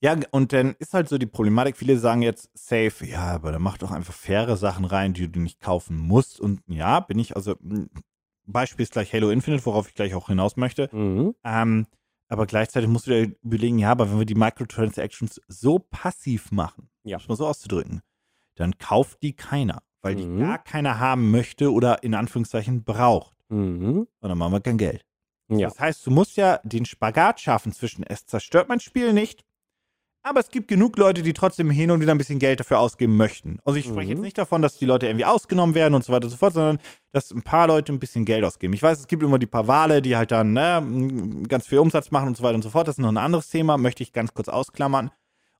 [0.00, 3.58] Ja, und dann ist halt so die Problematik, viele sagen jetzt safe, ja, aber da
[3.58, 6.38] mach doch einfach faire Sachen rein, die du nicht kaufen musst.
[6.38, 7.88] Und ja, bin ich, also m,
[8.44, 10.88] Beispiel ist gleich Halo Infinite, worauf ich gleich auch hinaus möchte.
[10.92, 11.34] Mhm.
[11.44, 11.86] Ähm,
[12.28, 16.90] aber gleichzeitig musst du dir überlegen, ja, aber wenn wir die Microtransactions so passiv machen,
[17.04, 17.16] Ja.
[17.16, 18.02] um es mal so auszudrücken,
[18.56, 20.40] dann kauft die keiner, weil die Mhm.
[20.40, 23.34] gar keiner haben möchte oder in Anführungszeichen braucht.
[23.48, 24.06] Mhm.
[24.20, 25.04] Und dann machen wir kein Geld.
[25.48, 25.68] Ja.
[25.68, 29.44] Das heißt, du musst ja den Spagat schaffen zwischen, es zerstört mein Spiel nicht,
[30.24, 33.16] aber es gibt genug Leute, die trotzdem hin und wieder ein bisschen Geld dafür ausgeben
[33.16, 33.60] möchten.
[33.64, 34.16] Also ich spreche Mhm.
[34.16, 36.54] jetzt nicht davon, dass die Leute irgendwie ausgenommen werden und so weiter und so fort,
[36.54, 36.78] sondern
[37.12, 38.72] dass ein paar Leute ein bisschen Geld ausgeben.
[38.74, 42.10] Ich weiß, es gibt immer die paar Wale, die halt dann ne, ganz viel Umsatz
[42.10, 42.88] machen und so weiter und so fort.
[42.88, 45.12] Das ist noch ein anderes Thema, möchte ich ganz kurz ausklammern.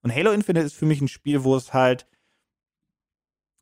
[0.02, 2.08] Und Halo Infinite ist für mich ein Spiel, wo es halt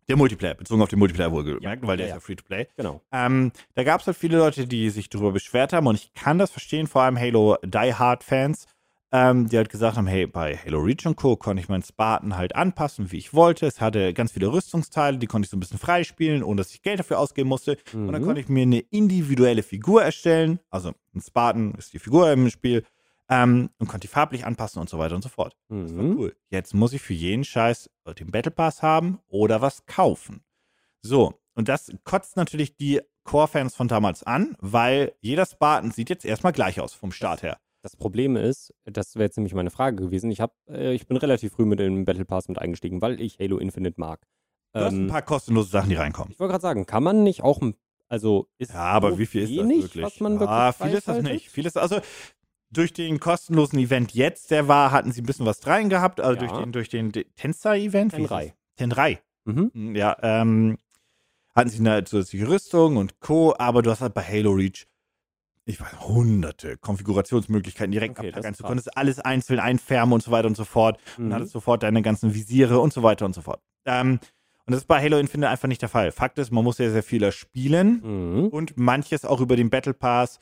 [0.08, 2.66] der Multiplayer, bezogen auf den Multiplayer wohlgemerkt, weil der ja, ist ja Free-to-Play.
[2.76, 3.00] Genau.
[3.12, 6.38] Ähm, da gab es halt viele Leute, die sich darüber beschwert haben und ich kann
[6.38, 8.66] das verstehen, vor allem Halo Die Hard Fans,
[9.12, 11.36] ähm, die halt gesagt haben, hey, bei Halo Reach und Co.
[11.36, 13.64] konnte ich meinen Spartan halt anpassen, wie ich wollte.
[13.66, 16.82] Es hatte ganz viele Rüstungsteile, die konnte ich so ein bisschen freispielen, ohne dass ich
[16.82, 17.78] Geld dafür ausgeben musste.
[17.92, 18.26] Und dann Mhm.
[18.26, 20.58] konnte ich mir eine individuelle Figur erstellen.
[20.68, 22.82] Also ein Spartan ist die Figur im Spiel.
[23.30, 25.56] Ähm, und konnte die farblich anpassen und so weiter und so fort.
[25.68, 26.16] Das war Mhm.
[26.18, 26.36] cool.
[26.50, 30.44] Jetzt muss ich für jeden Scheiß den Battle Pass haben oder was kaufen.
[31.00, 36.26] So, und das kotzt natürlich die Core-Fans von damals an, weil jeder Spartan sieht jetzt
[36.26, 37.58] erstmal gleich aus vom Start her.
[37.82, 40.30] Das Problem ist, das wäre jetzt nämlich meine Frage gewesen.
[40.30, 43.38] Ich, hab, äh, ich bin relativ früh mit dem Battle Pass mit eingestiegen, weil ich
[43.38, 44.26] Halo Infinite mag.
[44.74, 46.32] Du hast ein Ähm, paar kostenlose Sachen, die reinkommen.
[46.32, 47.76] ich wollte gerade sagen, kann man nicht auch, ein-
[48.08, 50.04] also ist Ja, aber so wie viel ist das wenig, wirklich?
[50.04, 51.48] was man wirklich ah, viel ist das nicht.
[51.50, 52.00] Viel ist, also
[52.74, 56.34] durch den kostenlosen Event jetzt, der war, hatten sie ein bisschen was rein gehabt, also
[56.44, 56.46] Ja.
[56.46, 57.60] durch den, durch den hieß
[58.10, 58.54] Tenrei.
[58.76, 59.22] Tenrei.
[59.44, 59.94] Mhm.
[59.94, 60.76] Ja, ähm,
[61.54, 64.86] hatten sie eine zusätzliche Rüstung und Co., aber du hast halt bei Halo Reach,
[65.66, 70.46] ich weiß, hunderte Konfigurationsmöglichkeiten direkt Okay, ist Du konntest alles einzeln einfärben und so weiter
[70.48, 71.32] und so fort und Mhm.
[71.34, 73.60] hattest sofort deine ganzen Visiere und so weiter und so fort.
[73.86, 74.18] Ähm,
[74.66, 76.10] und das ist bei Halo Infinite einfach nicht der Fall.
[76.12, 78.48] Fakt ist, man muss sehr, sehr viel spielen Mhm.
[78.48, 80.40] und manches auch über den Battle Pass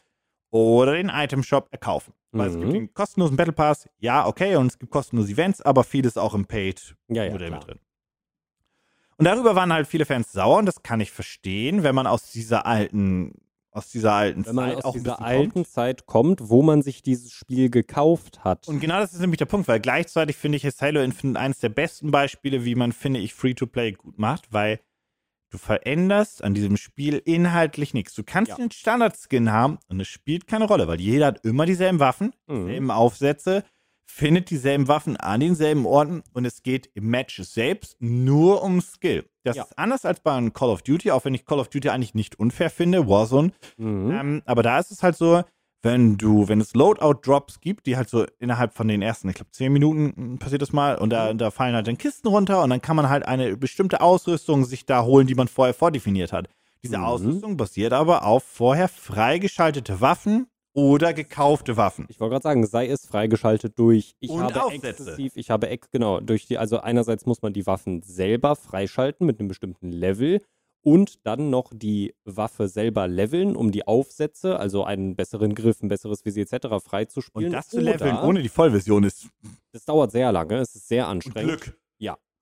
[0.53, 2.15] oder den Item Shop erkaufen.
[2.31, 2.73] Weil es gibt Mhm.
[2.73, 6.47] den kostenlosen Battle Pass, ja, okay, und es gibt kostenlose Events, aber vieles auch im
[6.47, 7.79] Paid Ja, ja, mit drin.
[9.19, 12.31] Und darüber waren halt viele Fans sauer und das kann ich verstehen, wenn man aus
[12.31, 13.35] dieser alten,
[13.71, 15.69] aus dieser alten Wenn man Zeit aus auch dieser alten kommt.
[15.69, 18.67] Zeit kommt, wo man sich dieses Spiel gekauft hat.
[18.69, 21.59] Und genau das ist nämlich der Punkt, weil gleichzeitig finde ich, ist Halo Infinite eines
[21.61, 24.81] der besten Beispiele, wie man, finde ich, Free-to-Play gut macht, weil
[25.53, 28.15] du veränderst an diesem Spiel inhaltlich nichts.
[28.15, 28.57] Du kannst Ja.
[28.57, 32.67] den Standard-Skin haben und es spielt keine Rolle, weil jeder hat immer dieselben Waffen, Mhm.
[32.67, 33.63] dieselben Aufsätze,
[34.05, 39.25] findet dieselben Waffen an denselben Orten und es geht im Match selbst nur um Skill.
[39.45, 39.63] Das Ja.
[39.63, 42.15] ist anders als bei einem Call of Duty, auch wenn ich Call of Duty eigentlich
[42.15, 43.53] nicht unfair finde, Warzone.
[43.79, 44.11] Mhm.
[44.11, 45.43] Ähm, aber da ist es halt so,
[45.83, 49.51] wenn du, wenn es Loadout-Drops gibt, die halt so innerhalb von den ersten, ich glaube,
[49.51, 52.81] zehn Minuten passiert das mal und da, da fallen halt dann Kisten runter und dann
[52.81, 56.49] kann man halt eine bestimmte Ausrüstung sich da holen, die man vorher vordefiniert hat.
[56.85, 57.05] Diese Mhm.
[57.05, 62.07] Ausrüstung basiert aber auf vorher freigeschaltete Waffen oder gekaufte Waffen.
[62.09, 64.89] Ich wollte gerade sagen, sei es freigeschaltet durch, ich Und habe Aufsätze.
[64.89, 69.27] exklusiv, ich habe ex, genau, durch die, also einerseits muss man die Waffen selber freischalten
[69.27, 70.41] mit einem bestimmten Level
[70.83, 75.89] und dann noch die Waffe selber leveln, um die Aufsätze, also einen besseren Griff, ein
[75.89, 76.85] besseres Visier etc.
[76.85, 77.47] freizuspielen.
[77.47, 79.29] Und das zu leveln ohne die Vollversion ist
[79.73, 81.61] Das dauert sehr lange, es ist sehr und anstrengend.
[81.63, 81.82] Glück.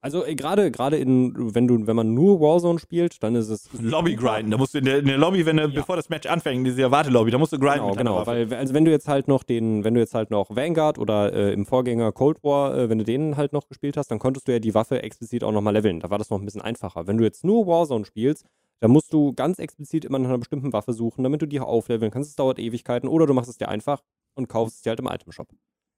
[0.03, 3.68] Also äh, gerade gerade in, wenn du, wenn man nur Warzone spielt, dann ist es
[3.78, 4.51] Lobby grinden.
[4.51, 5.68] Da musst du in der, in der Lobby, wenn du, Ja.
[5.80, 7.80] bevor das Match anfängt, in diese Wartelobby, da musst du grinden.
[7.80, 10.48] Genau, genau, weil also wenn du jetzt halt noch den, wenn du jetzt halt noch
[10.48, 14.11] Vanguard oder äh, im Vorgänger Cold War, äh, wenn du den halt noch gespielt hast,
[14.11, 16.01] dann konntest du ja die Waffe explizit auch nochmal leveln.
[16.01, 17.07] Da war das noch ein bisschen einfacher.
[17.07, 18.46] Wenn du jetzt nur Warzone spielst,
[18.80, 22.11] dann musst du ganz explizit immer nach einer bestimmten Waffe suchen, damit du die aufleveln
[22.11, 22.30] kannst.
[22.30, 24.03] Es dauert Ewigkeiten oder du machst es dir einfach
[24.34, 25.48] und kaufst es dir halt im Item Shop.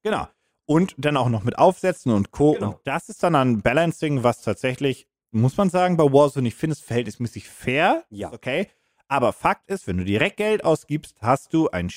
[0.03, 0.27] Genau.
[0.67, 2.53] Und dann auch noch mit Aufsätzen und Co.
[2.53, 2.69] Genau.
[2.73, 6.75] Und das ist dann ein Balancing, was tatsächlich, muss man sagen, bei Warzone, ich finde
[6.75, 8.05] es verhältnismäßig fair.
[8.11, 8.33] Ja.
[8.33, 8.69] Okay.
[9.09, 11.91] Aber Fakt ist, wenn du direkt Geld ausgibst, hast du ein,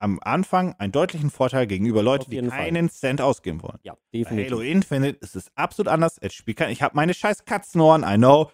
[0.00, 2.58] am Anfang einen deutlichen Vorteil gegenüber Leuten, die jeden Fall.
[2.64, 3.78] keinen Cent ausgeben wollen.
[3.84, 4.50] Ja, Bei definitiv.
[4.52, 6.18] Halo Infinite ist es absolut anders.
[6.20, 8.50] Es spielt kein, ich habe meine scheiß Katzenohren, I know.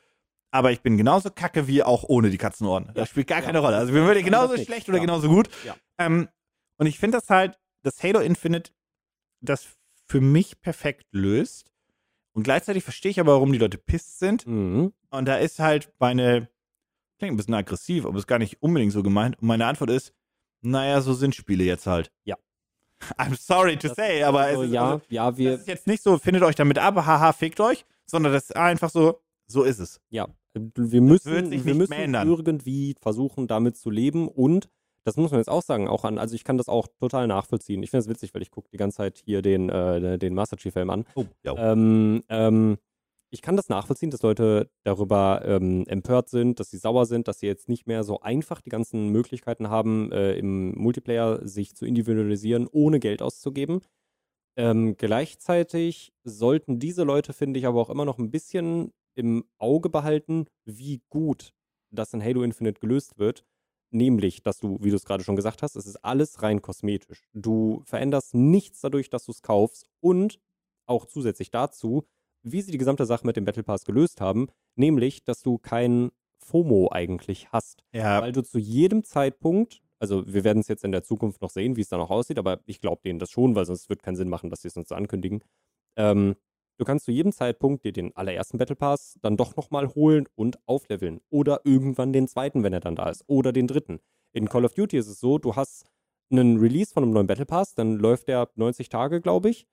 [0.50, 2.84] Aber ich bin genauso kacke wie auch ohne die Katzenohren.
[2.86, 2.92] Ja.
[2.92, 3.46] Das spielt gar Ja.
[3.46, 3.76] keine Rolle.
[3.76, 5.48] Also wir würden Das genauso schlecht oder genauso gut.
[5.64, 5.74] Ja.
[5.98, 6.28] Ähm,
[6.78, 8.70] und ich finde das halt, dass Halo Infinite
[9.40, 9.66] das
[10.06, 11.70] für mich perfekt löst.
[12.32, 14.46] Und gleichzeitig verstehe ich aber, warum die Leute pisst sind.
[14.46, 14.92] Mhm.
[15.10, 16.48] Und da ist halt meine,
[17.18, 19.38] klingt ein bisschen aggressiv, aber ist gar nicht unbedingt so gemeint.
[19.40, 20.14] Und meine Antwort ist,
[20.60, 22.12] naja, so sind Spiele jetzt halt.
[22.24, 22.36] Ja.
[23.18, 25.68] I'm sorry to Das say, aber Also, es ist, ja, also, ja, wir, das ist
[25.68, 29.20] jetzt nicht so, findet euch damit ab, haha, fickt euch, sondern das ist einfach so,
[29.46, 30.00] so ist es.
[30.10, 32.28] Ja, wir müssen, wir müssen ändern.
[32.28, 34.68] irgendwie versuchen, damit zu leben und
[35.08, 37.82] das muss man jetzt auch sagen, auch an, also ich kann das auch total nachvollziehen.
[37.82, 40.56] Ich finde es witzig, weil ich gucke die ganze Zeit hier den, äh, den Master
[40.56, 41.04] Chief-Film an.
[41.14, 41.72] Oh, ja.
[41.72, 42.76] Ähm, ähm,
[43.30, 47.40] ich kann das nachvollziehen, dass Leute darüber ähm, empört sind, dass sie sauer sind, dass
[47.40, 51.84] sie jetzt nicht mehr so einfach die ganzen Möglichkeiten haben, äh, im Multiplayer sich zu
[51.84, 53.80] individualisieren, ohne Geld auszugeben.
[54.56, 59.88] Ähm, gleichzeitig sollten diese Leute, finde ich, aber auch immer noch ein bisschen im Auge
[59.88, 61.52] behalten, wie gut
[61.90, 63.44] das in Halo Infinite gelöst wird.
[63.90, 67.22] Nämlich, dass du, wie du es gerade schon gesagt hast, es ist alles rein kosmetisch.
[67.32, 70.38] Du veränderst nichts dadurch, dass du es kaufst und
[70.86, 72.04] auch zusätzlich dazu,
[72.42, 76.10] wie sie die gesamte Sache mit dem Battle Pass gelöst haben, nämlich, dass du kein
[76.38, 78.22] FOMO eigentlich hast ja.
[78.22, 81.76] weil du zu jedem Zeitpunkt, also wir werden es jetzt in der Zukunft noch sehen,
[81.76, 84.16] wie es dann auch aussieht, aber ich glaube denen das schon, weil sonst wird keinen
[84.16, 85.42] Sinn machen, dass sie es uns so ankündigen.
[85.96, 86.36] Ähm,
[86.78, 90.58] du kannst zu jedem Zeitpunkt dir den allerersten Battle Pass dann doch nochmal holen und
[90.66, 91.20] aufleveln.
[91.28, 93.24] Oder irgendwann den zweiten, wenn er dann da ist.
[93.26, 94.00] Oder den dritten.
[94.32, 95.84] In Call of Duty ist es so, du hast
[96.30, 99.66] einen Release von einem neuen Battle Pass, dann läuft der 90 Tage, glaube ich.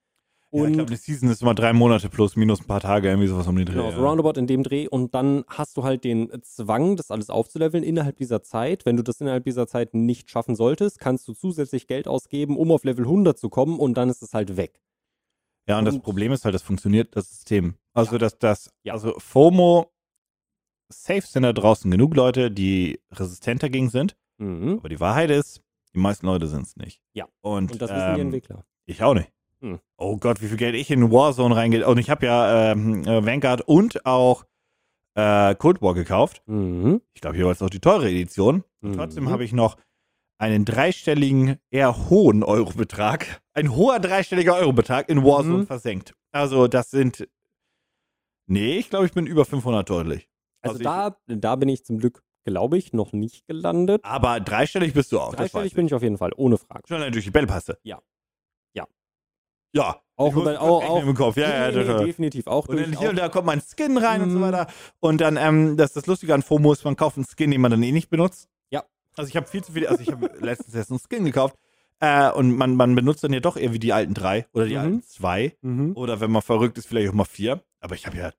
[0.51, 3.09] ja, ich Und glaube, die Season ist immer drei Monate plus minus ein paar Tage,
[3.09, 3.73] irgendwie sowas um den Dreh.
[3.73, 4.07] Genau, so ja.
[4.07, 4.87] roundabout in dem Dreh.
[4.87, 8.85] Und dann hast du halt den Zwang, das alles aufzuleveln innerhalb dieser Zeit.
[8.85, 12.71] Wenn du das innerhalb dieser Zeit nicht schaffen solltest, kannst du zusätzlich Geld ausgeben, um
[12.71, 14.79] auf Level 100 zu kommen und dann ist es halt weg.
[15.67, 17.75] Ja, und das Und- Problem ist halt, das funktioniert, das System.
[17.93, 18.17] Also, Ja.
[18.19, 18.93] dass das, Ja.
[18.93, 19.91] also FOMO,
[20.91, 24.15] safe sind da draußen genug Leute, die resistent dagegen sind.
[24.37, 24.77] Mhm.
[24.79, 25.61] Aber die Wahrheit ist,
[25.93, 27.01] die meisten Leute sind es nicht.
[27.13, 27.27] Ja.
[27.41, 28.65] Und, Und das wissen die ähm, Entwickler.
[28.85, 29.31] Ich auch nicht.
[29.61, 29.79] Hm.
[29.97, 31.87] Oh Gott, wie viel Geld ich in Warzone reingehe.
[31.87, 34.45] Und ich habe ja ähm, äh, Vanguard und auch
[35.17, 36.43] äh, Cold War gekauft.
[36.45, 37.01] Mhm.
[37.13, 38.63] Ich glaube, hier war es auch die teure Edition.
[38.81, 38.93] Und Mhm.
[38.97, 39.77] trotzdem habe ich noch
[40.37, 45.67] einen dreistelligen, eher hohen Eurobetrag, ein hoher dreistelliger Eurobetrag in Warzone Mhm.
[45.67, 46.13] versenkt.
[46.31, 47.27] Also das sind,
[48.47, 50.27] nee, ich glaube, ich bin über 500 deutlich.
[50.61, 54.03] Also, Also da, da bin ich zum Glück, glaube ich, noch nicht gelandet.
[54.03, 55.33] Aber dreistellig bist du auch.
[55.35, 56.83] Dreistellig bin ich auf jeden Fall, ohne Frage.
[56.87, 57.77] Schon durch die Bällpaste.
[57.83, 58.01] Ja.
[58.73, 58.85] Ja.
[59.73, 60.01] Ja.
[60.17, 61.35] Auch Ich über, auch, auch, im Kopf.
[61.37, 62.47] Ja, ja, nee, nee, definitiv.
[62.47, 64.41] Auch Und durch, auch, und da kommt mein Skin rein und so Mhm.
[64.43, 64.67] weiter.
[64.99, 67.71] Und dann, ähm, das, das Lustige an FOMO ist, man kauft einen Skin, den man
[67.71, 68.49] dann eh nicht benutzt.
[69.17, 69.21] Ja.
[69.21, 71.55] Also ich habe viel zu viel, also ich habe letztens erst einen Skin gekauft.
[71.99, 74.79] Äh, und man, man benutzt dann ja doch irgendwie die alten drei oder die Mhm.
[74.79, 75.55] alten zwei.
[75.61, 75.93] mhm.
[75.95, 77.63] Oder wenn man verrückt ist, vielleicht auch mal vier.
[77.79, 78.31] Aber ich habe ja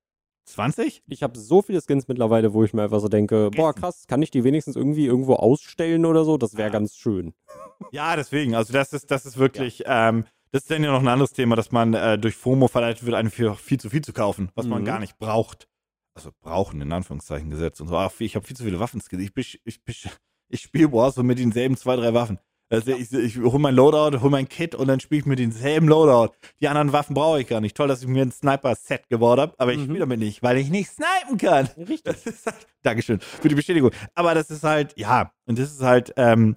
[0.45, 1.03] 20?
[1.09, 4.23] Ich habe so viele Skins mittlerweile, wo ich mir einfach so denke, boah, krass, kann
[4.23, 6.37] ich die wenigstens irgendwie irgendwo ausstellen oder so?
[6.37, 6.73] Das wäre Ja.
[6.73, 7.33] ganz schön.
[7.93, 8.55] Ja, deswegen.
[8.55, 11.57] Also das ist, das ist wirklich, ähm, das ist dann ja noch ein anderes Thema,
[11.57, 14.67] dass man äh, durch FOMO verleitet wird, einen für viel zu viel zu kaufen, was
[14.67, 14.87] man Mhm.
[14.87, 15.69] gar nicht braucht.
[16.15, 19.23] also brauchen in Anführungszeichen gesetzt und so, ach, ich habe viel zu viele Waffenskills.
[19.37, 20.09] Ich, ich, ich,
[20.49, 22.39] ich spiele Warzone mit denselben zwei, drei Waffen.
[22.69, 25.87] Also ich, ich hole mein Loadout, hole mein Kit und dann spiele ich mit denselben
[25.87, 26.35] Loadout.
[26.61, 27.77] Die anderen Waffen brauche ich gar nicht.
[27.77, 29.85] Toll, dass ich mir ein Sniper-Set gebaut habe, aber ich Mhm.
[29.85, 31.67] spiele damit nicht, weil ich nicht snipen kann.
[31.79, 32.03] Richtig.
[32.03, 33.93] Das ist halt, Dankeschön für die Bestätigung.
[34.17, 36.57] Aber das ist halt, ja, und das ist halt, ähm,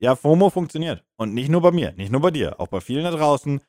[0.00, 1.02] ja, FOMO funktioniert.
[1.16, 3.62] Und nicht nur bei mir, nicht nur bei dir, auch bei vielen da draußen.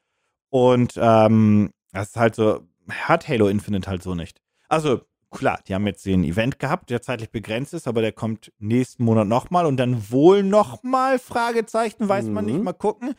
[0.50, 4.42] Und ähm, das ist halt so, hat Halo Infinite halt so nicht.
[4.68, 5.02] Also,
[5.34, 9.04] klar, die haben jetzt den Event gehabt, der zeitlich begrenzt ist, aber der kommt nächsten
[9.04, 12.52] Monat nochmal und dann wohl nochmal, Fragezeichen, weiß man Mhm.
[12.52, 13.16] nicht, mal gucken.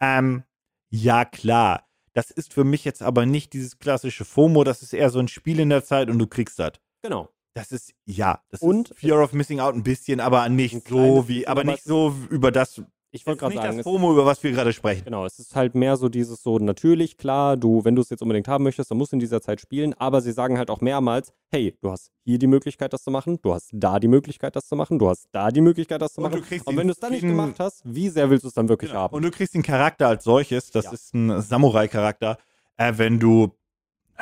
[0.00, 0.42] Ähm,
[0.88, 1.86] ja, klar.
[2.12, 5.28] Das ist für mich jetzt aber nicht dieses klassische FOMO, das ist eher so ein
[5.28, 6.72] Spiel in der Zeit und du kriegst das.
[7.02, 7.28] Genau.
[7.54, 11.28] Das ist, ja, das Und ist Fear of Missing Out ein bisschen, aber nicht so
[11.28, 12.82] wie, aber nicht so über das,
[13.12, 15.04] Ich wollte gerade nicht sagen, das FOMO, über was wir gerade sprechen.
[15.04, 18.22] genau, es ist halt mehr so dieses so, natürlich, klar, du, wenn du es jetzt
[18.22, 20.80] unbedingt haben möchtest, dann musst du in dieser Zeit spielen, aber sie sagen halt auch
[20.80, 24.54] mehrmals, hey, du hast hier die Möglichkeit, das zu machen, du hast da die Möglichkeit,
[24.54, 26.46] das zu machen, du hast da die Möglichkeit, das zu Und du machen.
[26.48, 28.68] kriegst Und wenn du es dann nicht gemacht hast, wie sehr willst du es dann
[28.68, 29.02] wirklich Genau.
[29.02, 29.14] haben?
[29.16, 30.92] Und du kriegst den Charakter als solches, das Ja.
[30.92, 32.38] ist ein Samurai-Charakter,
[32.76, 33.50] äh, wenn du,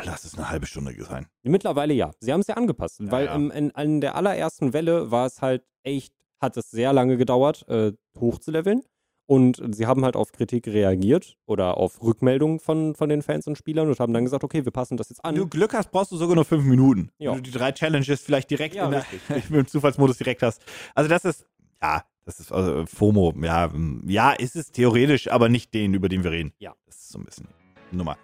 [0.03, 1.27] lass es eine halbe Stunde sein.
[1.43, 2.11] Mittlerweile ja.
[2.21, 3.35] Sie haben es ja angepasst, Ja, weil ja.
[3.35, 7.67] Im, in, in der allerersten Welle war es halt echt, hat es sehr lange gedauert,
[7.69, 8.83] äh, hochzuleveln.
[9.27, 13.59] Und sie haben halt auf Kritik reagiert oder auf Rückmeldungen von, von den Fans und
[13.59, 15.35] Spielern und haben dann gesagt, okay, wir passen das jetzt an.
[15.35, 17.11] Wenn du Glück hast, brauchst du sogar nur fünf Minuten.
[17.19, 17.33] Ja.
[17.33, 19.05] Wenn du die drei Challenges vielleicht direkt Ja, der,
[19.51, 20.63] im Zufallsmodus direkt hast.
[20.95, 21.47] Also das ist,
[21.83, 23.35] ja, das ist also FOMO.
[23.43, 26.55] Ja, ähm, ja, ist es theoretisch, aber nicht den, über den wir reden.
[26.59, 26.75] Ja.
[26.87, 27.49] Das ist so ein bisschen
[27.91, 28.17] Nummer.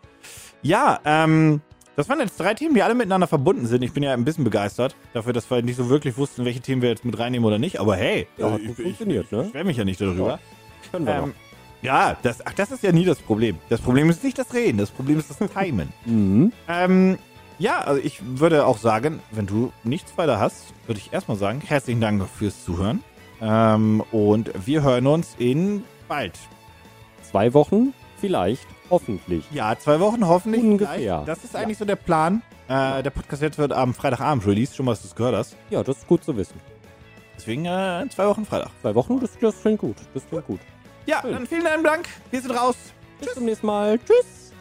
[0.62, 1.60] Ja, ähm,
[1.96, 3.82] das waren jetzt drei Themen, die alle miteinander verbunden sind.
[3.82, 6.82] Ich bin ja ein bisschen begeistert dafür, dass wir nicht so wirklich wussten, welche Themen
[6.82, 7.80] wir jetzt mit reinnehmen oder nicht.
[7.80, 9.44] Aber hey, Ja, ich, funktioniert, ich, ne?
[9.44, 10.38] ich schwärme mich ja nicht darüber.
[10.90, 11.34] Können wir Ähm,
[11.82, 13.58] ja, das, ach, das ist ja nie das Problem.
[13.68, 15.92] Das Problem ist nicht das Reden, das Problem ist das Timen.
[16.06, 16.52] Mhm.
[16.68, 17.18] ähm,
[17.58, 21.60] ja, also ich würde auch sagen, wenn du nichts weiter hast, würde ich erstmal sagen,
[21.64, 23.04] herzlichen Dank fürs Zuhören.
[23.40, 26.38] Ähm, und wir hören uns in bald.
[27.22, 29.44] Zwei Wochen, vielleicht, hoffentlich.
[29.50, 30.62] Ja, zwei Wochen hoffentlich.
[30.62, 31.24] Ungefähr.
[31.26, 32.42] Das ist eigentlich so der Plan.
[32.68, 35.56] Äh, der Podcast jetzt wird am Freitagabend released, schon mal, dass du es gehört hast.
[35.68, 36.60] Ja, das ist gut zu wissen.
[37.36, 38.70] Deswegen äh, zwei Wochen Freitag.
[38.80, 39.96] Zwei Wochen, das, das klingt gut.
[40.14, 40.60] Das klingt gut.
[41.06, 41.32] Ja, Schön.
[41.32, 42.08] dann vielen Dank.
[42.30, 42.76] Wir sind raus.
[43.20, 43.98] Bis zum nächsten Mal.
[43.98, 44.53] Tschüss.